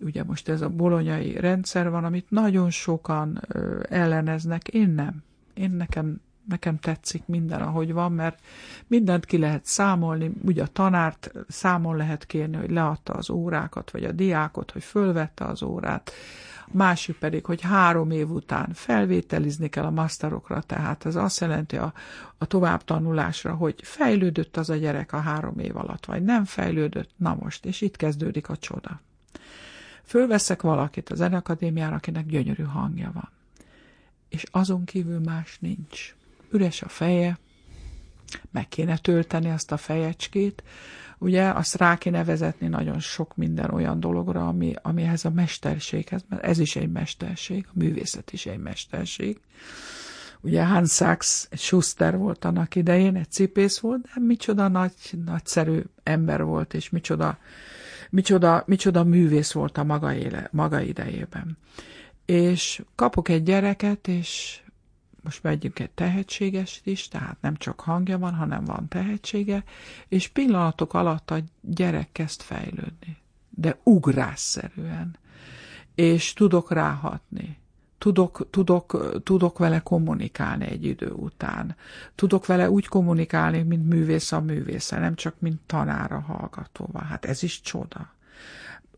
Ugye 0.00 0.24
most 0.24 0.48
ez 0.48 0.60
a 0.60 0.68
bolonyai 0.68 1.40
rendszer 1.40 1.90
van, 1.90 2.04
amit 2.04 2.30
nagyon 2.30 2.70
sokan 2.70 3.42
elleneznek, 3.88 4.68
én 4.68 4.90
nem. 4.90 5.22
Én 5.54 5.70
nekem 5.70 6.20
nekem 6.48 6.78
tetszik 6.78 7.22
minden, 7.26 7.60
ahogy 7.60 7.92
van, 7.92 8.12
mert 8.12 8.40
mindent 8.86 9.24
ki 9.24 9.38
lehet 9.38 9.64
számolni, 9.64 10.32
ugye 10.44 10.62
a 10.62 10.66
tanárt 10.66 11.32
számon 11.48 11.96
lehet 11.96 12.26
kérni, 12.26 12.56
hogy 12.56 12.70
leadta 12.70 13.12
az 13.12 13.30
órákat, 13.30 13.90
vagy 13.90 14.04
a 14.04 14.12
diákot, 14.12 14.70
hogy 14.70 14.84
fölvette 14.84 15.44
az 15.44 15.62
órát, 15.62 16.12
a 16.72 16.76
másik 16.76 17.18
pedig, 17.18 17.44
hogy 17.44 17.60
három 17.60 18.10
év 18.10 18.30
után 18.30 18.72
felvételizni 18.72 19.68
kell 19.68 19.84
a 19.84 19.90
masterokra, 19.90 20.60
tehát 20.60 21.06
ez 21.06 21.16
azt 21.16 21.40
jelenti 21.40 21.76
a, 21.76 21.92
a 22.38 22.46
továbbtanulásra, 22.46 23.54
hogy 23.54 23.74
fejlődött 23.82 24.56
az 24.56 24.70
a 24.70 24.76
gyerek 24.76 25.12
a 25.12 25.20
három 25.20 25.58
év 25.58 25.76
alatt, 25.76 26.04
vagy 26.04 26.22
nem 26.22 26.44
fejlődött, 26.44 27.10
na 27.16 27.36
most, 27.40 27.66
és 27.66 27.80
itt 27.80 27.96
kezdődik 27.96 28.48
a 28.48 28.56
csoda. 28.56 29.00
Fölveszek 30.04 30.62
valakit 30.62 31.10
a 31.10 31.14
zenekadémiára, 31.14 31.94
akinek 31.94 32.26
gyönyörű 32.26 32.62
hangja 32.62 33.10
van, 33.14 33.30
és 34.28 34.44
azon 34.50 34.84
kívül 34.84 35.18
más 35.18 35.58
nincs 35.60 36.16
üres 36.50 36.82
a 36.82 36.88
feje, 36.88 37.38
meg 38.50 38.68
kéne 38.68 38.96
tölteni 38.96 39.50
azt 39.50 39.72
a 39.72 39.76
fejecskét, 39.76 40.62
ugye 41.18 41.48
azt 41.48 41.76
rá 41.76 41.96
kéne 41.96 42.24
vezetni 42.24 42.66
nagyon 42.66 43.00
sok 43.00 43.36
minden 43.36 43.70
olyan 43.70 44.00
dologra, 44.00 44.48
ami, 44.48 44.74
amihez 44.82 45.24
a 45.24 45.30
mesterséghez, 45.30 46.24
mert 46.28 46.42
ez 46.42 46.58
is 46.58 46.76
egy 46.76 46.90
mesterség, 46.90 47.66
a 47.68 47.72
művészet 47.74 48.32
is 48.32 48.46
egy 48.46 48.58
mesterség. 48.58 49.40
Ugye 50.40 50.64
Hans 50.64 50.92
Sachs 50.92 51.48
Schuster 51.52 52.16
volt 52.16 52.44
annak 52.44 52.74
idején, 52.74 53.16
egy 53.16 53.30
cipész 53.30 53.78
volt, 53.78 54.00
de 54.00 54.10
micsoda 54.20 54.68
nagy, 54.68 54.92
nagyszerű 55.24 55.80
ember 56.02 56.44
volt, 56.44 56.74
és 56.74 56.90
micsoda, 56.90 57.38
micsoda, 58.10 58.62
micsoda 58.66 59.04
művész 59.04 59.52
volt 59.52 59.78
a 59.78 59.84
maga, 59.84 60.14
éle, 60.14 60.48
maga 60.52 60.80
idejében. 60.80 61.58
És 62.24 62.82
kapok 62.94 63.28
egy 63.28 63.42
gyereket, 63.42 64.08
és 64.08 64.60
most 65.22 65.42
vegyünk 65.42 65.78
egy 65.78 65.90
tehetséges 65.90 66.80
is, 66.84 67.08
tehát 67.08 67.36
nem 67.40 67.56
csak 67.56 67.80
hangja 67.80 68.18
van, 68.18 68.34
hanem 68.34 68.64
van 68.64 68.88
tehetsége, 68.88 69.64
és 70.08 70.28
pillanatok 70.28 70.94
alatt 70.94 71.30
a 71.30 71.38
gyerek 71.60 72.12
kezd 72.12 72.40
fejlődni, 72.40 73.16
de 73.50 73.78
ugrásszerűen, 73.82 75.16
és 75.94 76.32
tudok 76.32 76.72
ráhatni. 76.72 77.56
Tudok, 77.98 78.50
tudok, 78.50 79.20
tudok 79.22 79.58
vele 79.58 79.78
kommunikálni 79.78 80.66
egy 80.66 80.84
idő 80.84 81.10
után. 81.10 81.76
Tudok 82.14 82.46
vele 82.46 82.70
úgy 82.70 82.86
kommunikálni, 82.86 83.62
mint 83.62 83.88
művész 83.88 84.32
a 84.32 84.40
művésze, 84.40 84.98
nem 84.98 85.14
csak 85.14 85.34
mint 85.40 85.60
tanára 85.66 86.20
hallgatóval. 86.20 87.02
Hát 87.02 87.24
ez 87.24 87.42
is 87.42 87.60
csoda 87.60 88.16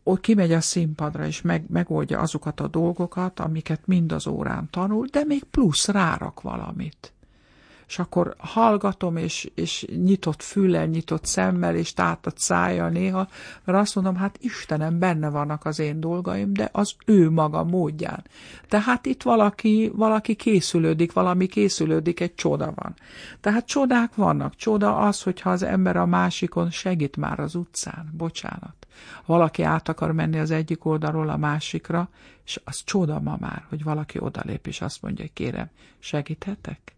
ott 0.03 0.19
kimegy 0.19 0.51
a 0.51 0.61
színpadra, 0.61 1.25
és 1.25 1.41
meg, 1.41 1.65
megoldja 1.69 2.19
azokat 2.19 2.59
a 2.59 2.67
dolgokat, 2.67 3.39
amiket 3.39 3.81
mind 3.87 4.11
az 4.11 4.27
órán 4.27 4.67
tanul, 4.69 5.05
de 5.05 5.23
még 5.23 5.43
plusz 5.43 5.87
rárak 5.87 6.41
valamit. 6.41 7.13
És 7.87 7.99
akkor 7.99 8.35
hallgatom, 8.37 9.17
és, 9.17 9.51
és 9.55 9.85
nyitott 10.03 10.41
füllel, 10.41 10.85
nyitott 10.85 11.25
szemmel, 11.25 11.75
és 11.75 11.93
tátott 11.93 12.37
szájjal 12.37 12.89
néha, 12.89 13.27
mert 13.63 13.77
azt 13.77 13.95
mondom, 13.95 14.15
hát 14.15 14.37
Istenem, 14.39 14.99
benne 14.99 15.29
vannak 15.29 15.65
az 15.65 15.79
én 15.79 15.99
dolgaim, 15.99 16.53
de 16.53 16.69
az 16.71 16.93
ő 17.05 17.29
maga 17.29 17.63
módján. 17.63 18.23
Tehát 18.67 19.05
itt 19.05 19.23
valaki, 19.23 19.91
valaki 19.95 20.35
készülődik, 20.35 21.13
valami 21.13 21.45
készülődik, 21.47 22.19
egy 22.19 22.35
csoda 22.35 22.73
van. 22.75 22.93
Tehát 23.41 23.65
csodák 23.65 24.15
vannak. 24.15 24.55
Csoda 24.55 24.97
az, 24.97 25.21
hogyha 25.21 25.49
az 25.49 25.63
ember 25.63 25.95
a 25.95 26.05
másikon 26.05 26.69
segít 26.69 27.17
már 27.17 27.39
az 27.39 27.55
utcán. 27.55 28.13
Bocsánat 28.17 28.80
valaki 29.25 29.63
át 29.63 29.89
akar 29.89 30.11
menni 30.11 30.39
az 30.39 30.51
egyik 30.51 30.85
oldalról 30.85 31.29
a 31.29 31.37
másikra, 31.37 32.09
és 32.45 32.61
az 32.63 32.83
csoda 32.83 33.19
ma 33.19 33.37
már, 33.39 33.65
hogy 33.69 33.83
valaki 33.83 34.19
odalép, 34.19 34.67
és 34.67 34.81
azt 34.81 35.01
mondja, 35.01 35.23
hogy 35.23 35.33
kérem, 35.33 35.69
segíthetek? 35.99 36.95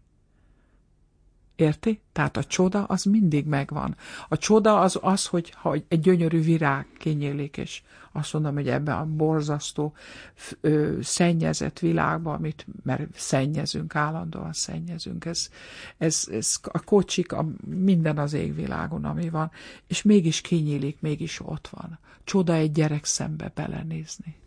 Érti? 1.56 2.00
Tehát 2.12 2.36
a 2.36 2.44
csoda 2.44 2.84
az 2.84 3.04
mindig 3.04 3.46
megvan. 3.46 3.96
A 4.28 4.38
csoda 4.38 4.80
az 4.80 4.98
az, 5.02 5.26
hogy 5.26 5.50
ha 5.50 5.76
egy 5.88 6.00
gyönyörű 6.00 6.40
virág 6.40 6.86
kinyílik, 6.98 7.56
és 7.56 7.82
azt 8.12 8.32
mondom, 8.32 8.54
hogy 8.54 8.68
ebben 8.68 8.96
a 8.96 9.04
borzasztó, 9.04 9.92
ö, 10.60 10.98
szennyezett 11.02 11.78
világban, 11.78 12.34
amit, 12.34 12.66
mert 12.82 13.08
szennyezünk, 13.14 13.94
állandóan 13.94 14.52
szennyezünk, 14.52 15.24
ez, 15.24 15.48
ez, 15.98 16.28
ez 16.30 16.58
a 16.62 16.80
kocsik, 16.80 17.32
a, 17.32 17.46
minden 17.66 18.18
az 18.18 18.32
égvilágon, 18.32 19.04
ami 19.04 19.28
van, 19.28 19.50
és 19.86 20.02
mégis 20.02 20.40
kinyílik, 20.40 21.00
mégis 21.00 21.40
ott 21.40 21.68
van. 21.68 21.98
Csoda 22.24 22.54
egy 22.54 22.72
gyerek 22.72 23.04
szembe 23.04 23.52
belenézni 23.54 24.42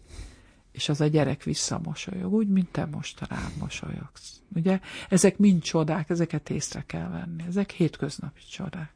és 0.78 0.89
az 0.89 1.02
a 1.02 1.08
gyerek 1.08 1.43
visszamosolyog, 1.43 2.34
úgy, 2.34 2.48
mint 2.48 2.72
te 2.72 2.86
most 2.86 3.28
rám 3.28 3.54
mosolyogsz. 3.60 4.37
Ugye? 4.55 4.79
Ezek 5.10 5.38
mind 5.38 5.62
csodák, 5.62 6.10
ezeket 6.10 6.49
észre 6.49 6.83
kell 6.86 7.10
venni. 7.10 7.43
Ezek 7.47 7.71
hétköznapi 7.71 8.41
csodák. 8.51 8.91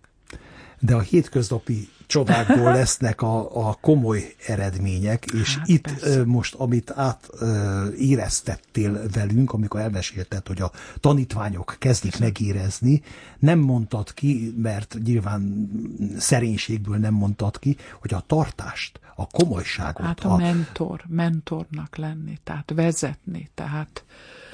De 0.79 0.95
a 0.95 0.99
hétköznapi 0.99 1.89
csodákból 2.07 2.71
lesznek 2.79 3.21
a, 3.21 3.67
a 3.67 3.77
komoly 3.81 4.35
eredmények, 4.47 5.25
és 5.25 5.57
hát 5.57 5.67
itt 5.67 5.81
persze. 5.81 6.25
most, 6.25 6.55
amit 6.55 6.91
átéreztettél 6.91 9.01
velünk, 9.13 9.53
amikor 9.53 9.79
elmesélted, 9.79 10.47
hogy 10.47 10.61
a 10.61 10.71
tanítványok 10.99 11.75
kezdik 11.79 12.19
megérezni, 12.19 13.01
nem 13.39 13.59
mondtad 13.59 14.13
ki, 14.13 14.53
mert 14.57 14.97
nyilván 15.03 15.69
szerénységből 16.17 16.97
nem 16.97 17.13
mondtad 17.13 17.59
ki, 17.59 17.77
hogy 17.99 18.13
a 18.13 18.23
tartást, 18.27 18.99
a 19.15 19.27
komolyságot. 19.27 20.05
Hát 20.05 20.19
a, 20.19 20.31
a 20.31 20.37
mentor, 20.37 21.03
mentornak 21.07 21.95
lenni, 21.95 22.37
tehát 22.43 22.71
vezetni, 22.75 23.49
tehát 23.53 24.03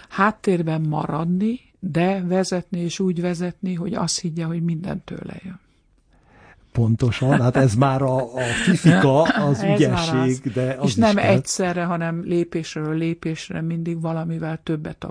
háttérben 0.09 0.81
maradni, 0.81 1.59
de 1.79 2.23
vezetni 2.27 2.79
és 2.79 2.99
úgy 2.99 3.21
vezetni, 3.21 3.73
hogy 3.73 3.93
azt 3.93 4.19
higgye, 4.19 4.45
hogy 4.45 4.63
minden 4.63 5.01
tőle 5.03 5.35
jön. 5.43 5.59
Pontosan, 6.71 7.41
hát 7.41 7.55
ez 7.55 7.75
már 7.75 8.01
a, 8.01 8.33
a 8.35 8.41
fifika, 8.65 9.21
az 9.21 9.61
ez 9.63 9.79
ügyesség, 9.79 10.41
az. 10.45 10.51
de 10.53 10.75
az 10.79 10.87
És 10.87 10.95
nem 10.95 11.15
kell. 11.15 11.29
egyszerre, 11.29 11.83
hanem 11.83 12.23
lépésről 12.23 12.97
lépésre 12.97 13.61
mindig 13.61 14.01
valamivel 14.01 14.59
többet 14.63 15.03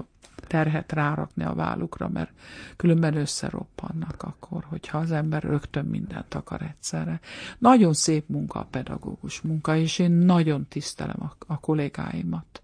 terhet 0.46 0.92
rárakni 0.92 1.44
a 1.44 1.54
vállukra, 1.54 2.08
mert 2.08 2.30
különben 2.76 3.16
összeroppannak 3.16 4.22
akkor, 4.22 4.64
hogyha 4.64 4.98
az 4.98 5.10
ember 5.12 5.42
rögtön 5.42 5.84
mindent 5.84 6.34
akar 6.34 6.62
egyszerre. 6.62 7.20
Nagyon 7.58 7.92
szép 7.92 8.28
munka 8.28 8.58
a 8.58 8.66
pedagógus 8.70 9.40
munka, 9.40 9.76
és 9.76 9.98
én 9.98 10.10
nagyon 10.10 10.66
tisztelem 10.68 11.22
a, 11.22 11.36
a 11.46 11.60
kollégáimat. 11.60 12.62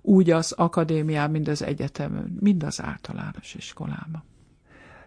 Úgy 0.00 0.30
az 0.30 0.52
akadémián, 0.52 1.30
mind 1.30 1.48
az 1.48 1.62
egyetemen, 1.62 2.36
mind 2.40 2.62
az 2.62 2.82
általános 2.82 3.54
iskolában. 3.54 4.22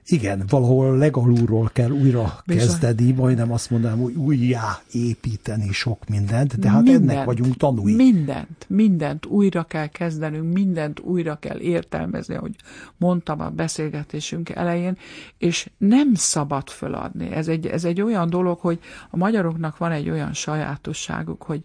Igen, 0.07 0.43
valahol 0.49 0.97
legalulról 0.97 1.69
kell 1.73 1.89
újra 1.89 2.41
Bizony. 2.45 2.67
kezdeni, 2.67 3.11
majdnem 3.11 3.51
azt 3.51 3.69
mondanám, 3.69 3.99
hogy 3.99 4.13
újjá 4.13 4.81
építeni 4.91 5.71
sok 5.71 6.09
mindent, 6.09 6.59
de 6.59 6.69
hát 6.69 6.83
mindent, 6.83 7.09
ennek 7.09 7.25
vagyunk 7.25 7.57
tanúi. 7.57 7.95
Mindent, 7.95 8.65
mindent 8.67 9.25
újra 9.25 9.63
kell 9.63 9.87
kezdenünk, 9.87 10.53
mindent 10.53 10.99
újra 10.99 11.35
kell 11.35 11.59
értelmezni, 11.59 12.35
ahogy 12.35 12.55
mondtam 12.97 13.41
a 13.41 13.49
beszélgetésünk 13.49 14.49
elején, 14.49 14.97
és 15.37 15.69
nem 15.77 16.13
szabad 16.13 16.69
föladni. 16.69 17.31
Ez 17.31 17.47
egy, 17.47 17.65
ez 17.65 17.83
egy 17.83 18.01
olyan 18.01 18.29
dolog, 18.29 18.59
hogy 18.59 18.79
a 19.09 19.17
magyaroknak 19.17 19.77
van 19.77 19.91
egy 19.91 20.09
olyan 20.09 20.33
sajátosságuk, 20.33 21.43
hogy 21.43 21.63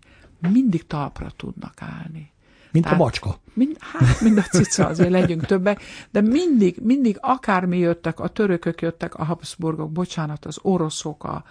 mindig 0.53 0.87
talpra 0.87 1.31
tudnak 1.37 1.75
állni. 1.79 2.31
Mint 2.73 2.85
Tehát, 2.85 3.01
a 3.01 3.03
macska. 3.03 3.39
Mind, 3.53 3.77
hát, 3.81 4.21
mind 4.21 4.39
a 4.39 4.43
cica, 4.43 4.87
azért 4.87 5.11
legyünk 5.11 5.47
többek, 5.47 5.83
de 6.11 6.21
mindig, 6.21 6.77
mindig 6.83 7.17
akármi 7.21 7.79
jöttek, 7.79 8.21
a 8.21 8.29
törökök 8.29 8.81
jöttek, 8.81 9.15
a 9.15 9.25
Habsburgok, 9.25 9.93
bocsánat, 9.93 10.45
az 10.45 10.59
oroszok, 10.63 11.25
a, 11.25 11.45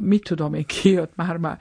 mit 0.00 0.24
tudom 0.24 0.54
én, 0.54 0.66
ki 0.66 0.90
jött 0.90 1.12
már, 1.16 1.36
már 1.36 1.58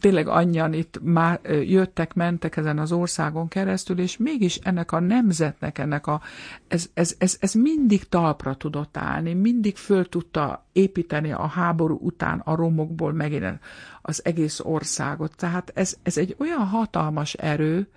tényleg 0.00 0.28
annyian 0.28 0.72
itt 0.72 0.98
már 1.02 1.40
jöttek, 1.62 2.14
mentek 2.14 2.56
ezen 2.56 2.78
az 2.78 2.92
országon 2.92 3.48
keresztül, 3.48 3.98
és 3.98 4.16
mégis 4.16 4.56
ennek 4.56 4.92
a 4.92 5.00
nemzetnek, 5.00 5.78
ennek 5.78 6.06
a, 6.06 6.20
ez, 6.68 6.88
ez, 6.94 7.14
ez, 7.18 7.36
ez 7.40 7.52
mindig 7.52 8.08
talpra 8.08 8.54
tudott 8.54 8.96
állni, 8.96 9.34
mindig 9.34 9.76
föl 9.76 10.08
tudta 10.08 10.64
építeni 10.72 11.32
a 11.32 11.46
háború 11.46 11.98
után 12.00 12.38
a 12.44 12.54
romokból 12.54 13.12
megint 13.12 13.58
az 14.02 14.24
egész 14.24 14.60
országot. 14.60 15.36
Tehát 15.36 15.72
ez, 15.74 15.96
ez 16.02 16.18
egy 16.18 16.36
olyan 16.38 16.66
hatalmas 16.66 17.34
erő, 17.34 17.88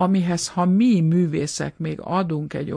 amihez, 0.00 0.48
ha 0.48 0.64
mi 0.64 1.00
művészek 1.00 1.78
még 1.78 2.00
adunk 2.00 2.54
egy 2.54 2.74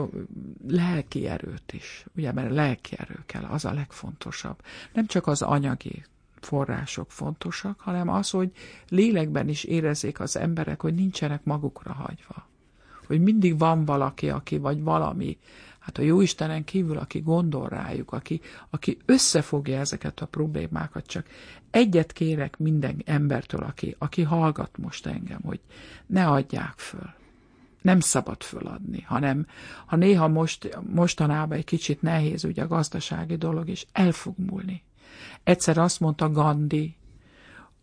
lelki 0.68 1.26
erőt 1.26 1.72
is, 1.72 2.06
ugye, 2.16 2.32
mert 2.32 2.50
lelki 2.50 2.94
erő 2.98 3.22
kell, 3.26 3.44
az 3.44 3.64
a 3.64 3.72
legfontosabb. 3.72 4.56
Nem 4.92 5.06
csak 5.06 5.26
az 5.26 5.42
anyagi 5.42 6.04
források 6.40 7.10
fontosak, 7.10 7.80
hanem 7.80 8.08
az, 8.08 8.30
hogy 8.30 8.50
lélekben 8.88 9.48
is 9.48 9.64
érezzék 9.64 10.20
az 10.20 10.36
emberek, 10.36 10.82
hogy 10.82 10.94
nincsenek 10.94 11.44
magukra 11.44 11.92
hagyva. 11.92 12.48
Hogy 13.06 13.22
mindig 13.22 13.58
van 13.58 13.84
valaki, 13.84 14.30
aki, 14.30 14.58
vagy 14.58 14.82
valami, 14.82 15.38
hát 15.82 15.98
a 15.98 16.02
Jóistenen 16.02 16.64
kívül, 16.64 16.98
aki 16.98 17.20
gondol 17.20 17.68
rájuk, 17.68 18.12
aki, 18.12 18.40
aki 18.70 18.98
összefogja 19.04 19.78
ezeket 19.78 20.20
a 20.20 20.26
problémákat, 20.26 21.06
csak 21.06 21.26
egyet 21.70 22.12
kérek 22.12 22.58
minden 22.58 23.02
embertől, 23.04 23.62
aki, 23.62 23.94
aki 23.98 24.22
hallgat 24.22 24.78
most 24.78 25.06
engem, 25.06 25.40
hogy 25.44 25.60
ne 26.06 26.26
adják 26.28 26.74
föl. 26.76 27.10
Nem 27.80 28.00
szabad 28.00 28.42
föladni, 28.42 29.00
hanem 29.00 29.46
ha 29.86 29.96
néha 29.96 30.28
most, 30.28 30.78
mostanában 30.90 31.58
egy 31.58 31.64
kicsit 31.64 32.02
nehéz 32.02 32.44
ugye 32.44 32.62
a 32.62 32.66
gazdasági 32.66 33.36
dolog, 33.36 33.68
és 33.68 33.86
el 33.92 34.12
fog 34.12 34.34
múlni. 34.36 34.82
Egyszer 35.42 35.78
azt 35.78 36.00
mondta 36.00 36.30
Gandhi, 36.30 36.96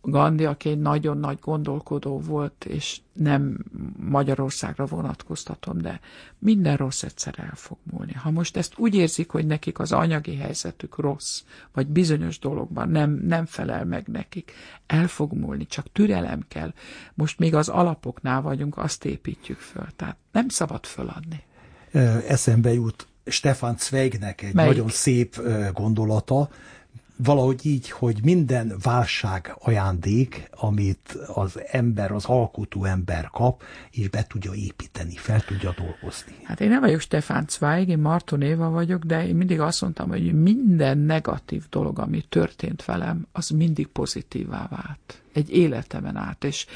Gandhi, 0.02 0.44
aki 0.44 0.68
egy 0.68 0.78
nagyon 0.78 1.18
nagy 1.18 1.38
gondolkodó 1.40 2.20
volt, 2.20 2.64
és 2.64 3.00
nem 3.12 3.64
Magyarországra 3.96 4.84
vonatkoztatom, 4.84 5.78
de 5.78 6.00
minden 6.38 6.76
rossz 6.76 7.02
egyszer 7.02 7.34
el 7.38 7.52
fog 7.54 7.78
múlni. 7.82 8.12
Ha 8.12 8.30
most 8.30 8.56
ezt 8.56 8.74
úgy 8.76 8.94
érzik, 8.94 9.30
hogy 9.30 9.46
nekik 9.46 9.78
az 9.78 9.92
anyagi 9.92 10.36
helyzetük 10.36 10.98
rossz, 10.98 11.42
vagy 11.72 11.86
bizonyos 11.86 12.38
dologban 12.38 12.88
nem, 12.88 13.10
nem 13.10 13.46
felel 13.46 13.84
meg 13.84 14.06
nekik, 14.06 14.52
el 14.86 15.06
fog 15.06 15.32
múlni, 15.32 15.66
csak 15.66 15.92
türelem 15.92 16.44
kell. 16.48 16.72
Most 17.14 17.38
még 17.38 17.54
az 17.54 17.68
alapoknál 17.68 18.42
vagyunk, 18.42 18.76
azt 18.76 19.04
építjük 19.04 19.58
föl. 19.58 19.86
Tehát 19.96 20.16
nem 20.32 20.48
szabad 20.48 20.86
föladni. 20.86 21.42
Eszembe 22.28 22.72
jut 22.72 23.06
Stefan 23.24 23.76
Zweignek 23.78 24.42
egy 24.42 24.54
Melyik? 24.54 24.70
nagyon 24.70 24.88
szép 24.88 25.40
gondolata, 25.72 26.48
valahogy 27.22 27.66
így, 27.66 27.90
hogy 27.90 28.20
minden 28.22 28.74
válság 28.82 29.54
ajándék, 29.58 30.48
amit 30.50 31.18
az 31.34 31.60
ember, 31.70 32.12
az 32.12 32.24
alkotó 32.24 32.84
ember 32.84 33.28
kap, 33.32 33.62
és 33.90 34.08
be 34.08 34.26
tudja 34.26 34.52
építeni, 34.54 35.14
fel 35.16 35.40
tudja 35.40 35.74
dolgozni. 35.76 36.32
Hát 36.42 36.60
én 36.60 36.68
nem 36.68 36.80
vagyok 36.80 37.00
Stefán 37.00 37.44
Zweig, 37.48 37.88
én 37.88 37.98
Marton 37.98 38.42
Éva 38.42 38.70
vagyok, 38.70 39.04
de 39.04 39.26
én 39.26 39.34
mindig 39.34 39.60
azt 39.60 39.80
mondtam, 39.80 40.08
hogy 40.08 40.42
minden 40.42 40.98
negatív 40.98 41.64
dolog, 41.70 41.98
ami 41.98 42.24
történt 42.28 42.84
velem, 42.84 43.26
az 43.32 43.48
mindig 43.48 43.86
pozitívá 43.86 44.68
vált. 44.70 45.22
Egy 45.32 45.50
életemen 45.50 46.16
át, 46.16 46.44
és 46.44 46.66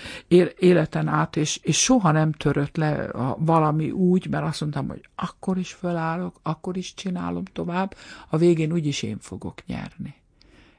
életen 0.58 1.08
át, 1.08 1.36
és, 1.36 1.58
és 1.62 1.82
soha 1.82 2.10
nem 2.10 2.32
törött 2.32 2.76
le 2.76 3.08
valami 3.38 3.90
úgy, 3.90 4.28
mert 4.30 4.44
azt 4.44 4.60
mondtam, 4.60 4.88
hogy 4.88 5.08
akkor 5.14 5.58
is 5.58 5.72
fölállok, 5.72 6.40
akkor 6.42 6.76
is 6.76 6.94
csinálom 6.94 7.44
tovább, 7.44 7.94
a 8.28 8.36
végén 8.36 8.72
úgyis 8.72 9.02
én 9.02 9.18
fogok 9.20 9.66
nyerni 9.66 10.14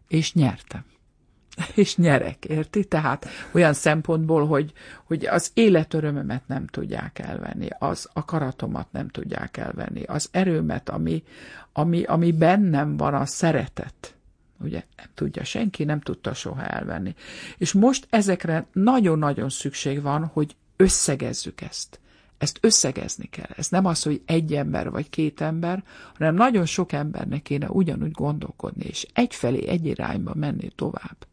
és 0.08 0.34
nyertem. 0.34 0.84
És 1.76 1.96
nyerek, 1.96 2.46
érti? 2.46 2.84
Tehát 2.86 3.28
olyan 3.52 3.74
szempontból, 3.74 4.48
hogy, 4.48 4.74
hogy 5.04 5.26
az 5.26 5.52
életörömömet 5.54 6.48
nem 6.48 6.68
tudják 6.68 7.20
elvenni, 7.20 7.68
az 7.80 8.10
akaratomat 8.13 8.91
nem 8.91 9.10
tudják 9.10 9.58
elvenni, 9.58 10.04
az 10.04 10.30
erőmet, 10.32 10.89
ami, 10.89 11.24
ami, 11.74 12.04
ami 12.04 12.32
bennem 12.32 12.98
van, 12.98 13.13
a 13.13 13.26
szeretet, 13.26 14.15
ugye 14.60 14.84
nem 14.98 15.08
tudja 15.13 15.44
senki, 15.44 15.84
nem 15.84 16.00
tudta 16.02 16.34
soha 16.34 16.65
elvenni. 16.65 17.15
És 17.58 17.74
most 17.74 18.08
ezekre 18.10 18.65
nagyon-nagyon 18.72 19.50
szükség 19.50 20.02
van, 20.02 20.26
hogy 20.26 20.56
összegezzük 20.76 21.62
ezt. 21.62 22.00
Ezt 22.38 22.58
összegezni 22.62 23.26
kell. 23.30 23.50
Ez 23.58 23.67
nem 23.67 23.86
az, 23.86 24.04
hogy 24.04 24.21
egy 24.26 24.54
ember 24.54 24.89
vagy 24.89 25.10
két 25.10 25.41
ember, 25.41 25.84
hanem 26.17 26.36
nagyon 26.36 26.65
sok 26.65 26.91
embernek 26.91 27.41
kéne 27.41 27.69
ugyanúgy 27.69 28.12
gondolkodni, 28.12 28.86
és 28.86 29.08
egyfelé, 29.13 29.67
egy 29.67 29.86
irányba 29.86 30.34
menni 30.36 30.71
tovább. 30.76 31.28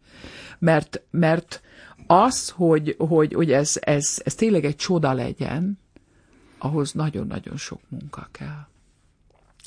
Mert, 0.58 1.02
mert 1.10 1.62
az, 2.06 2.50
hogy, 2.50 2.94
hogy, 2.98 3.32
hogy 3.32 3.52
ez, 3.52 3.76
ez, 3.80 4.20
ez 4.24 4.34
tényleg 4.34 4.64
egy 4.64 4.76
csoda 4.76 5.12
legyen, 5.12 5.78
ahhoz 6.58 6.92
nagyon-nagyon 6.92 7.56
sok 7.56 7.80
munka 7.88 8.28
kell. 8.30 8.66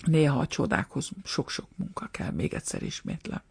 Néha 0.04 0.40
a 0.40 0.48
csodákhoz 0.48 1.10
sok-sok 1.24 1.68
munka 1.76 2.08
kell, 2.12 2.32
még 2.32 2.54
egyszer 2.54 2.84
ismétlem 2.84 3.42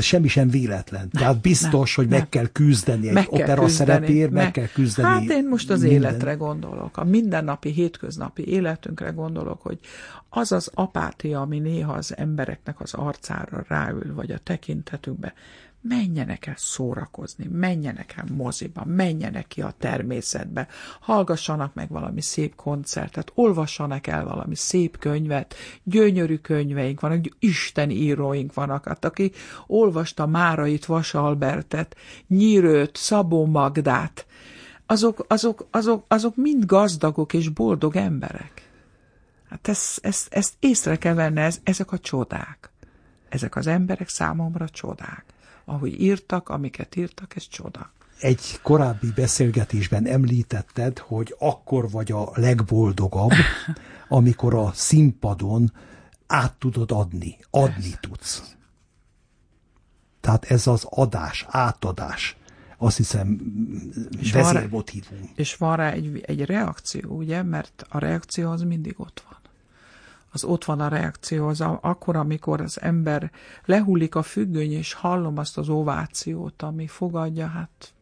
semmi 0.00 0.28
sem 0.28 0.48
véletlen. 0.48 1.00
Nem, 1.00 1.22
Tehát 1.22 1.40
biztos, 1.40 1.96
nem, 1.96 2.04
hogy 2.04 2.08
meg 2.08 2.18
nem. 2.18 2.28
kell 2.28 2.46
küzdeni 2.46 3.08
egy 3.08 3.14
meg 3.14 3.26
opera 3.32 3.68
szerepért, 3.68 4.30
meg, 4.30 4.42
meg 4.42 4.50
kell 4.50 4.66
küzdeni. 4.66 5.08
Hát 5.08 5.30
én 5.30 5.48
most 5.48 5.70
az 5.70 5.80
minden. 5.80 6.02
életre 6.02 6.34
gondolok, 6.34 6.96
a 6.96 7.04
mindennapi, 7.04 7.70
hétköznapi 7.70 8.48
életünkre 8.48 9.10
gondolok, 9.10 9.62
hogy 9.62 9.78
az 10.28 10.52
az 10.52 10.70
apátia, 10.74 11.40
ami 11.40 11.58
néha 11.58 11.92
az 11.92 12.16
embereknek 12.16 12.80
az 12.80 12.94
arcára 12.94 13.64
ráül, 13.68 14.14
vagy 14.14 14.30
a 14.30 14.38
tekintetükbe, 14.38 15.34
menjenek 15.80 16.46
el 16.46 16.54
szórakozni, 16.56 17.46
menjenek 17.52 18.14
el 18.16 18.24
moziba, 18.32 18.84
menjenek 18.84 19.46
ki 19.46 19.62
a 19.62 19.74
természetbe, 19.78 20.68
hallgassanak 21.00 21.74
meg 21.74 21.88
valami 21.88 22.20
szép 22.20 22.54
koncertet, 22.54 23.32
olvassanak 23.34 24.06
el 24.06 24.24
valami 24.24 24.54
szép 24.54 24.98
könyvet, 24.98 25.54
gyönyörű 25.82 26.36
könyveink 26.36 27.00
vannak, 27.00 27.24
Isten 27.38 27.90
íróink 27.90 28.54
vannak, 28.54 28.84
hát 28.84 29.04
aki 29.04 29.32
olvasta 29.66 30.26
Márait, 30.26 30.84
Vas 30.84 31.14
Albertet, 31.14 31.96
Nyírőt, 32.26 32.96
Szabó 32.96 33.46
Magdát, 33.46 34.26
azok, 34.86 35.24
azok, 35.28 35.66
azok, 35.70 36.04
azok 36.08 36.36
mind 36.36 36.66
gazdagok 36.66 37.32
és 37.32 37.48
boldog 37.48 37.96
emberek. 37.96 38.68
Hát 39.48 39.68
ezt, 39.68 40.04
ezt, 40.04 40.34
ezt 40.34 40.54
észre 40.58 40.96
kell 40.96 41.14
venni, 41.14 41.40
ez, 41.40 41.60
ezek 41.62 41.92
a 41.92 41.98
csodák. 41.98 42.70
Ezek 43.28 43.56
az 43.56 43.66
emberek 43.66 44.08
számomra 44.08 44.68
csodák 44.68 45.24
ahogy 45.70 46.00
írtak, 46.00 46.48
amiket 46.48 46.96
írtak, 46.96 47.36
ez 47.36 47.48
csoda. 47.48 47.92
Egy 48.20 48.60
korábbi 48.62 49.12
beszélgetésben 49.14 50.06
említetted, 50.06 50.98
hogy 50.98 51.34
akkor 51.38 51.90
vagy 51.90 52.12
a 52.12 52.30
legboldogabb, 52.34 53.30
amikor 54.08 54.54
a 54.54 54.72
színpadon 54.74 55.72
át 56.26 56.54
tudod 56.54 56.90
adni, 56.90 57.36
adni 57.50 57.94
tudsz. 58.00 58.56
Tehát 60.20 60.44
ez 60.44 60.66
az 60.66 60.86
adás, 60.90 61.46
átadás, 61.48 62.36
azt 62.76 62.96
hiszem 62.96 63.40
és 64.20 64.32
vezérmotívum. 64.32 65.18
Van, 65.20 65.30
és 65.34 65.56
van 65.56 65.76
rá 65.76 65.90
egy, 65.90 66.20
egy 66.26 66.44
reakció, 66.44 67.16
ugye, 67.16 67.42
mert 67.42 67.86
a 67.88 67.98
reakció 67.98 68.50
az 68.50 68.62
mindig 68.62 68.94
ott 68.96 69.22
van. 69.28 69.39
Az 70.32 70.44
ott 70.44 70.64
van 70.64 70.80
a 70.80 70.88
reakció, 70.88 71.48
az 71.48 71.60
a, 71.60 71.78
akkor, 71.82 72.16
amikor 72.16 72.60
az 72.60 72.80
ember 72.80 73.30
lehullik 73.64 74.14
a 74.14 74.22
függöny, 74.22 74.72
és 74.72 74.92
hallom 74.92 75.38
azt 75.38 75.58
az 75.58 75.68
ovációt, 75.68 76.62
ami 76.62 76.86
fogadja, 76.86 77.46
hát 77.46 77.94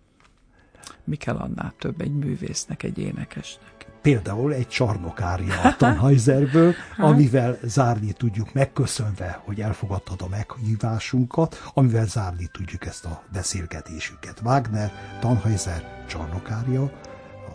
mi 1.05 1.17
kell 1.17 1.37
annál 1.37 1.75
több 1.79 2.01
egy 2.01 2.15
művésznek, 2.15 2.83
egy 2.83 2.99
énekesnek 2.99 3.79
például 4.03 4.53
egy 4.53 4.69
csarnokárja 4.69 5.61
a 5.61 5.77
Tannheiserből, 5.77 6.75
amivel 6.97 7.59
zárni 7.63 8.13
tudjuk, 8.13 8.53
megköszönve, 8.53 9.41
hogy 9.45 9.61
elfogadtad 9.61 10.23
a 10.23 10.29
meghívásunkat, 10.29 11.63
amivel 11.75 12.07
zárni 12.07 12.49
tudjuk 12.53 12.87
ezt 12.87 13.05
a 13.05 13.23
beszélgetésüket. 13.33 14.41
Wagner, 14.45 14.93
Tannheiser 15.21 16.05
csarnokárja, 16.09 16.83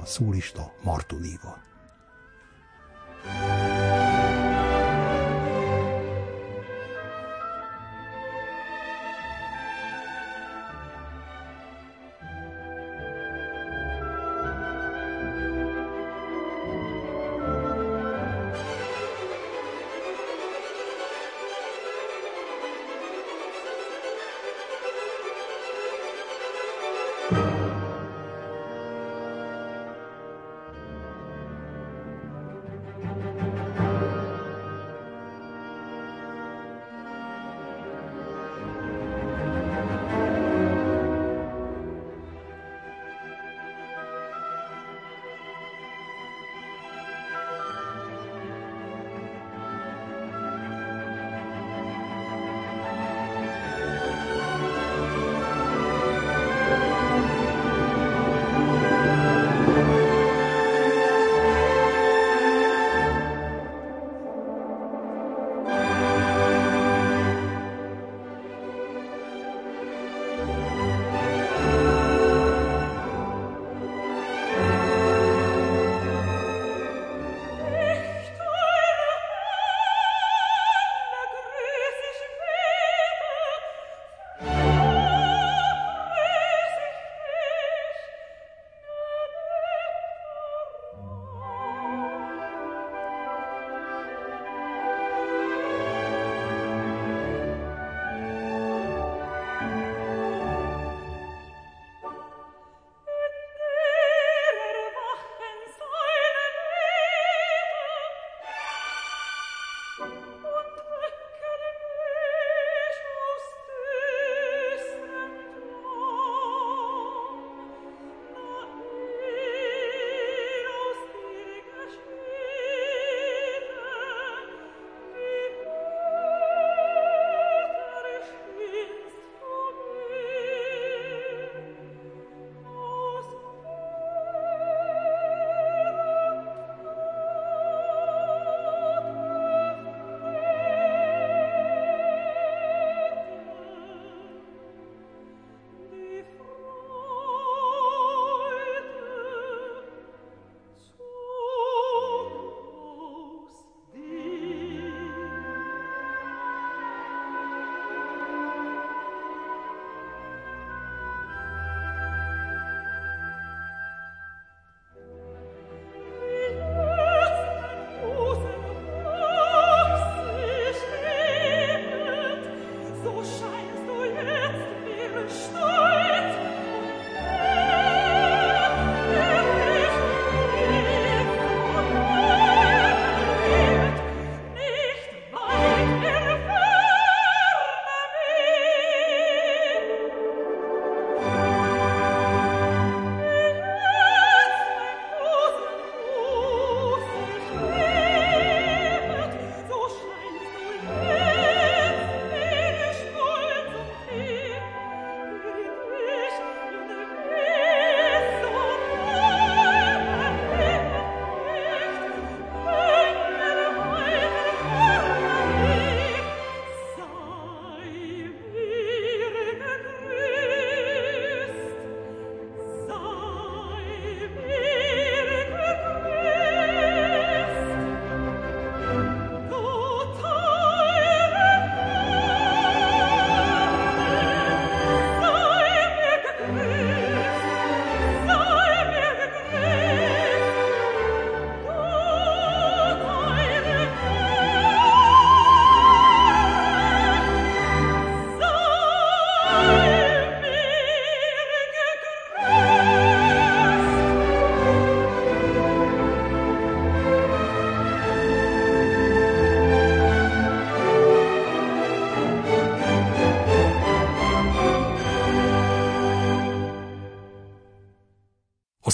a 0.01 0.05
szólista 0.05 0.73
Martonival. 0.83 1.61
thank 3.25 3.57
you 3.57 3.62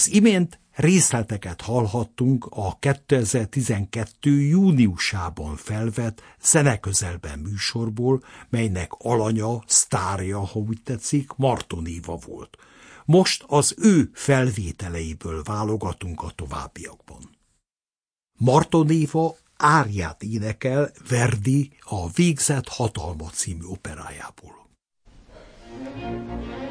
Az 0.00 0.12
imént 0.12 0.60
részleteket 0.74 1.60
hallhattunk 1.60 2.46
a 2.50 2.76
2012. 2.78 4.30
júniusában 4.30 5.56
felvett 5.56 6.22
Zeneközelben 6.42 7.38
műsorból, 7.38 8.24
melynek 8.48 8.92
alanya, 8.98 9.62
sztárja, 9.66 10.38
ha 10.38 10.58
úgy 10.58 10.82
tetszik, 10.82 11.30
Martonéva 11.36 12.18
volt. 12.26 12.56
Most 13.04 13.44
az 13.46 13.74
ő 13.78 14.10
felvételeiből 14.12 15.42
válogatunk 15.42 16.22
a 16.22 16.30
továbbiakban. 16.34 17.30
Martonéva 18.38 19.36
árját 19.56 20.22
énekel 20.22 20.90
Verdi 21.08 21.72
a 21.80 22.10
Végzett 22.10 22.68
hatalma 22.68 23.28
című 23.28 23.64
operájából. 23.64 24.68
thank 25.82 26.62
you 26.62 26.69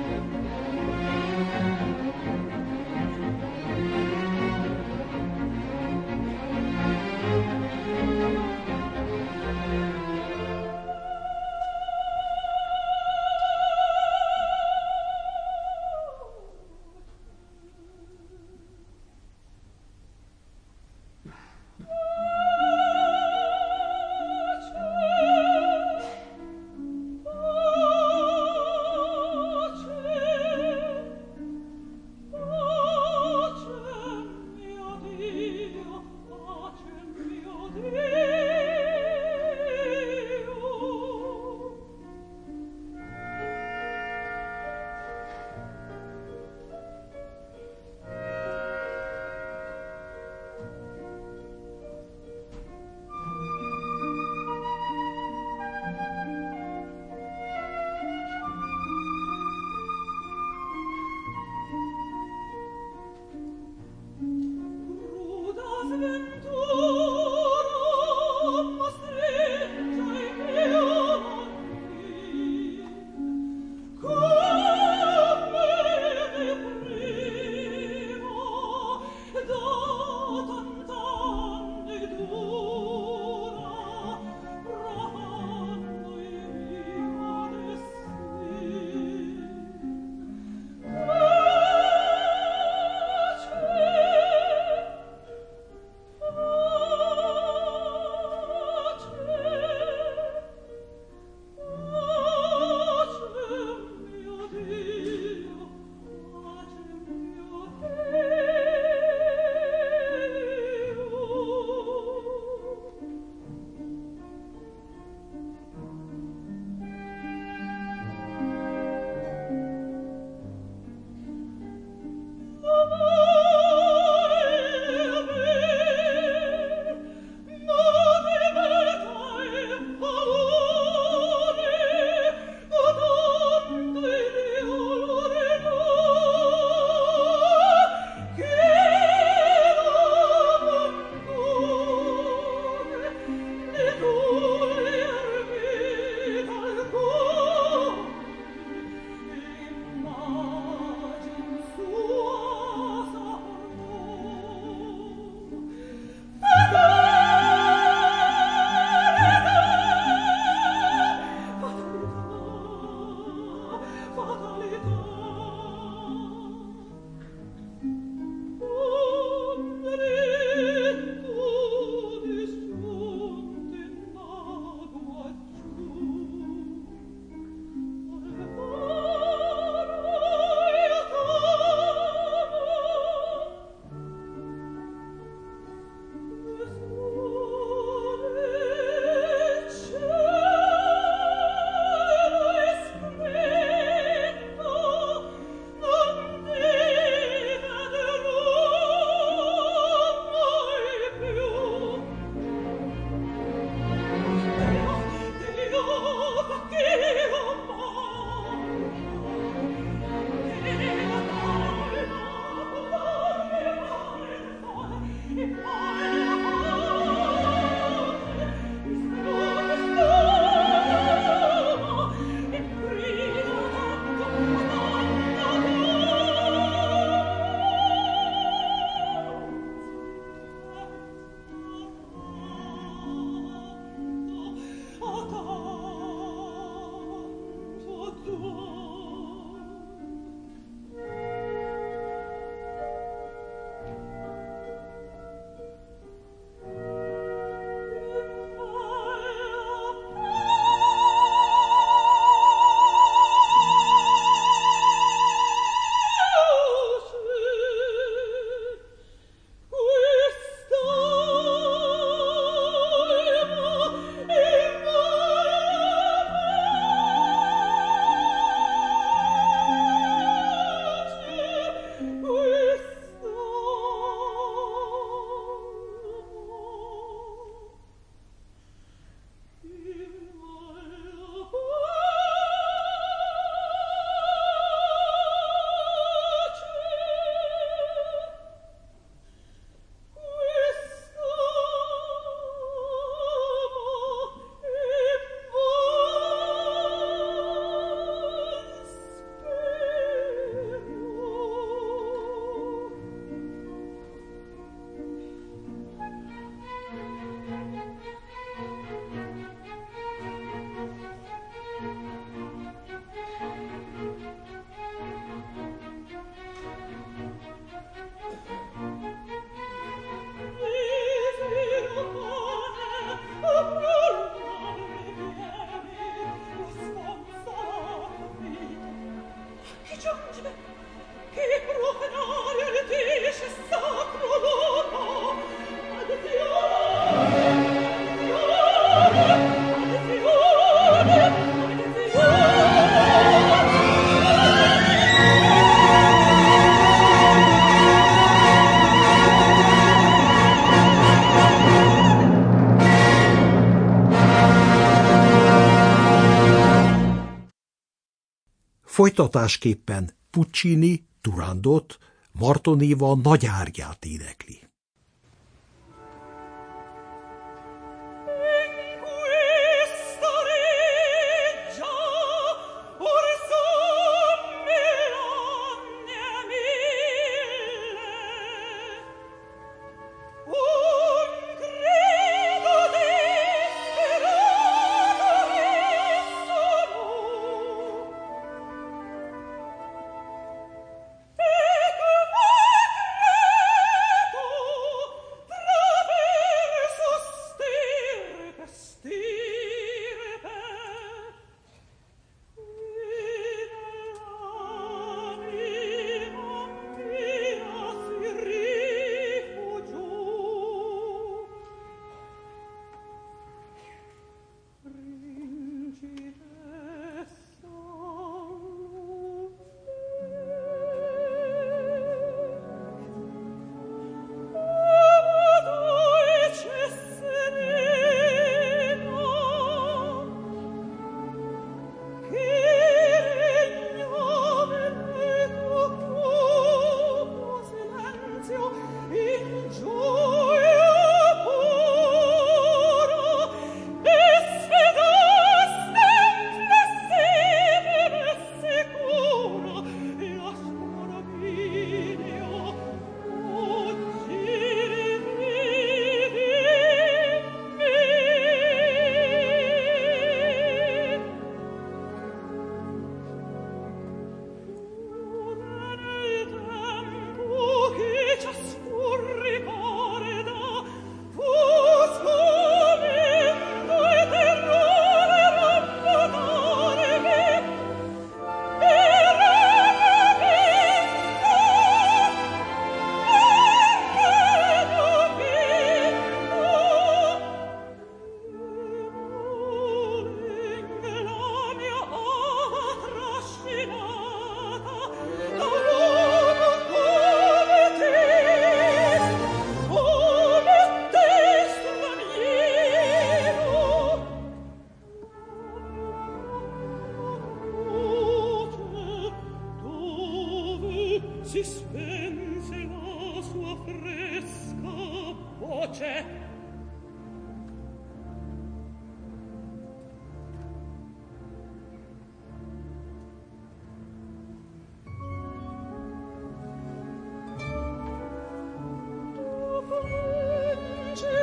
Folytatásképpen 359.00 360.12
Puccini, 360.32 361.08
Turandot, 361.22 361.98
Martonéva 362.32 363.16
nagyárját 363.16 364.06
énekli. 364.06 364.69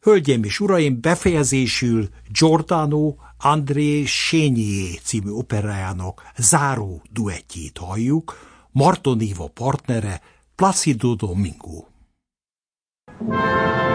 Hölgyeim 0.00 0.44
és 0.44 0.60
uraim, 0.60 1.00
befejezésül 1.00 2.08
Giordano 2.32 3.14
André 3.38 4.04
Sényié 4.04 4.94
című 5.02 5.30
operájának 5.30 6.22
záró 6.36 7.02
duettjét 7.12 7.78
halljuk, 7.78 8.36
Martoniva 8.70 9.48
partnere 9.54 10.20
Placido 10.54 11.14
Domingo. 11.14 11.86
thank 13.18 13.82
you 13.82 13.87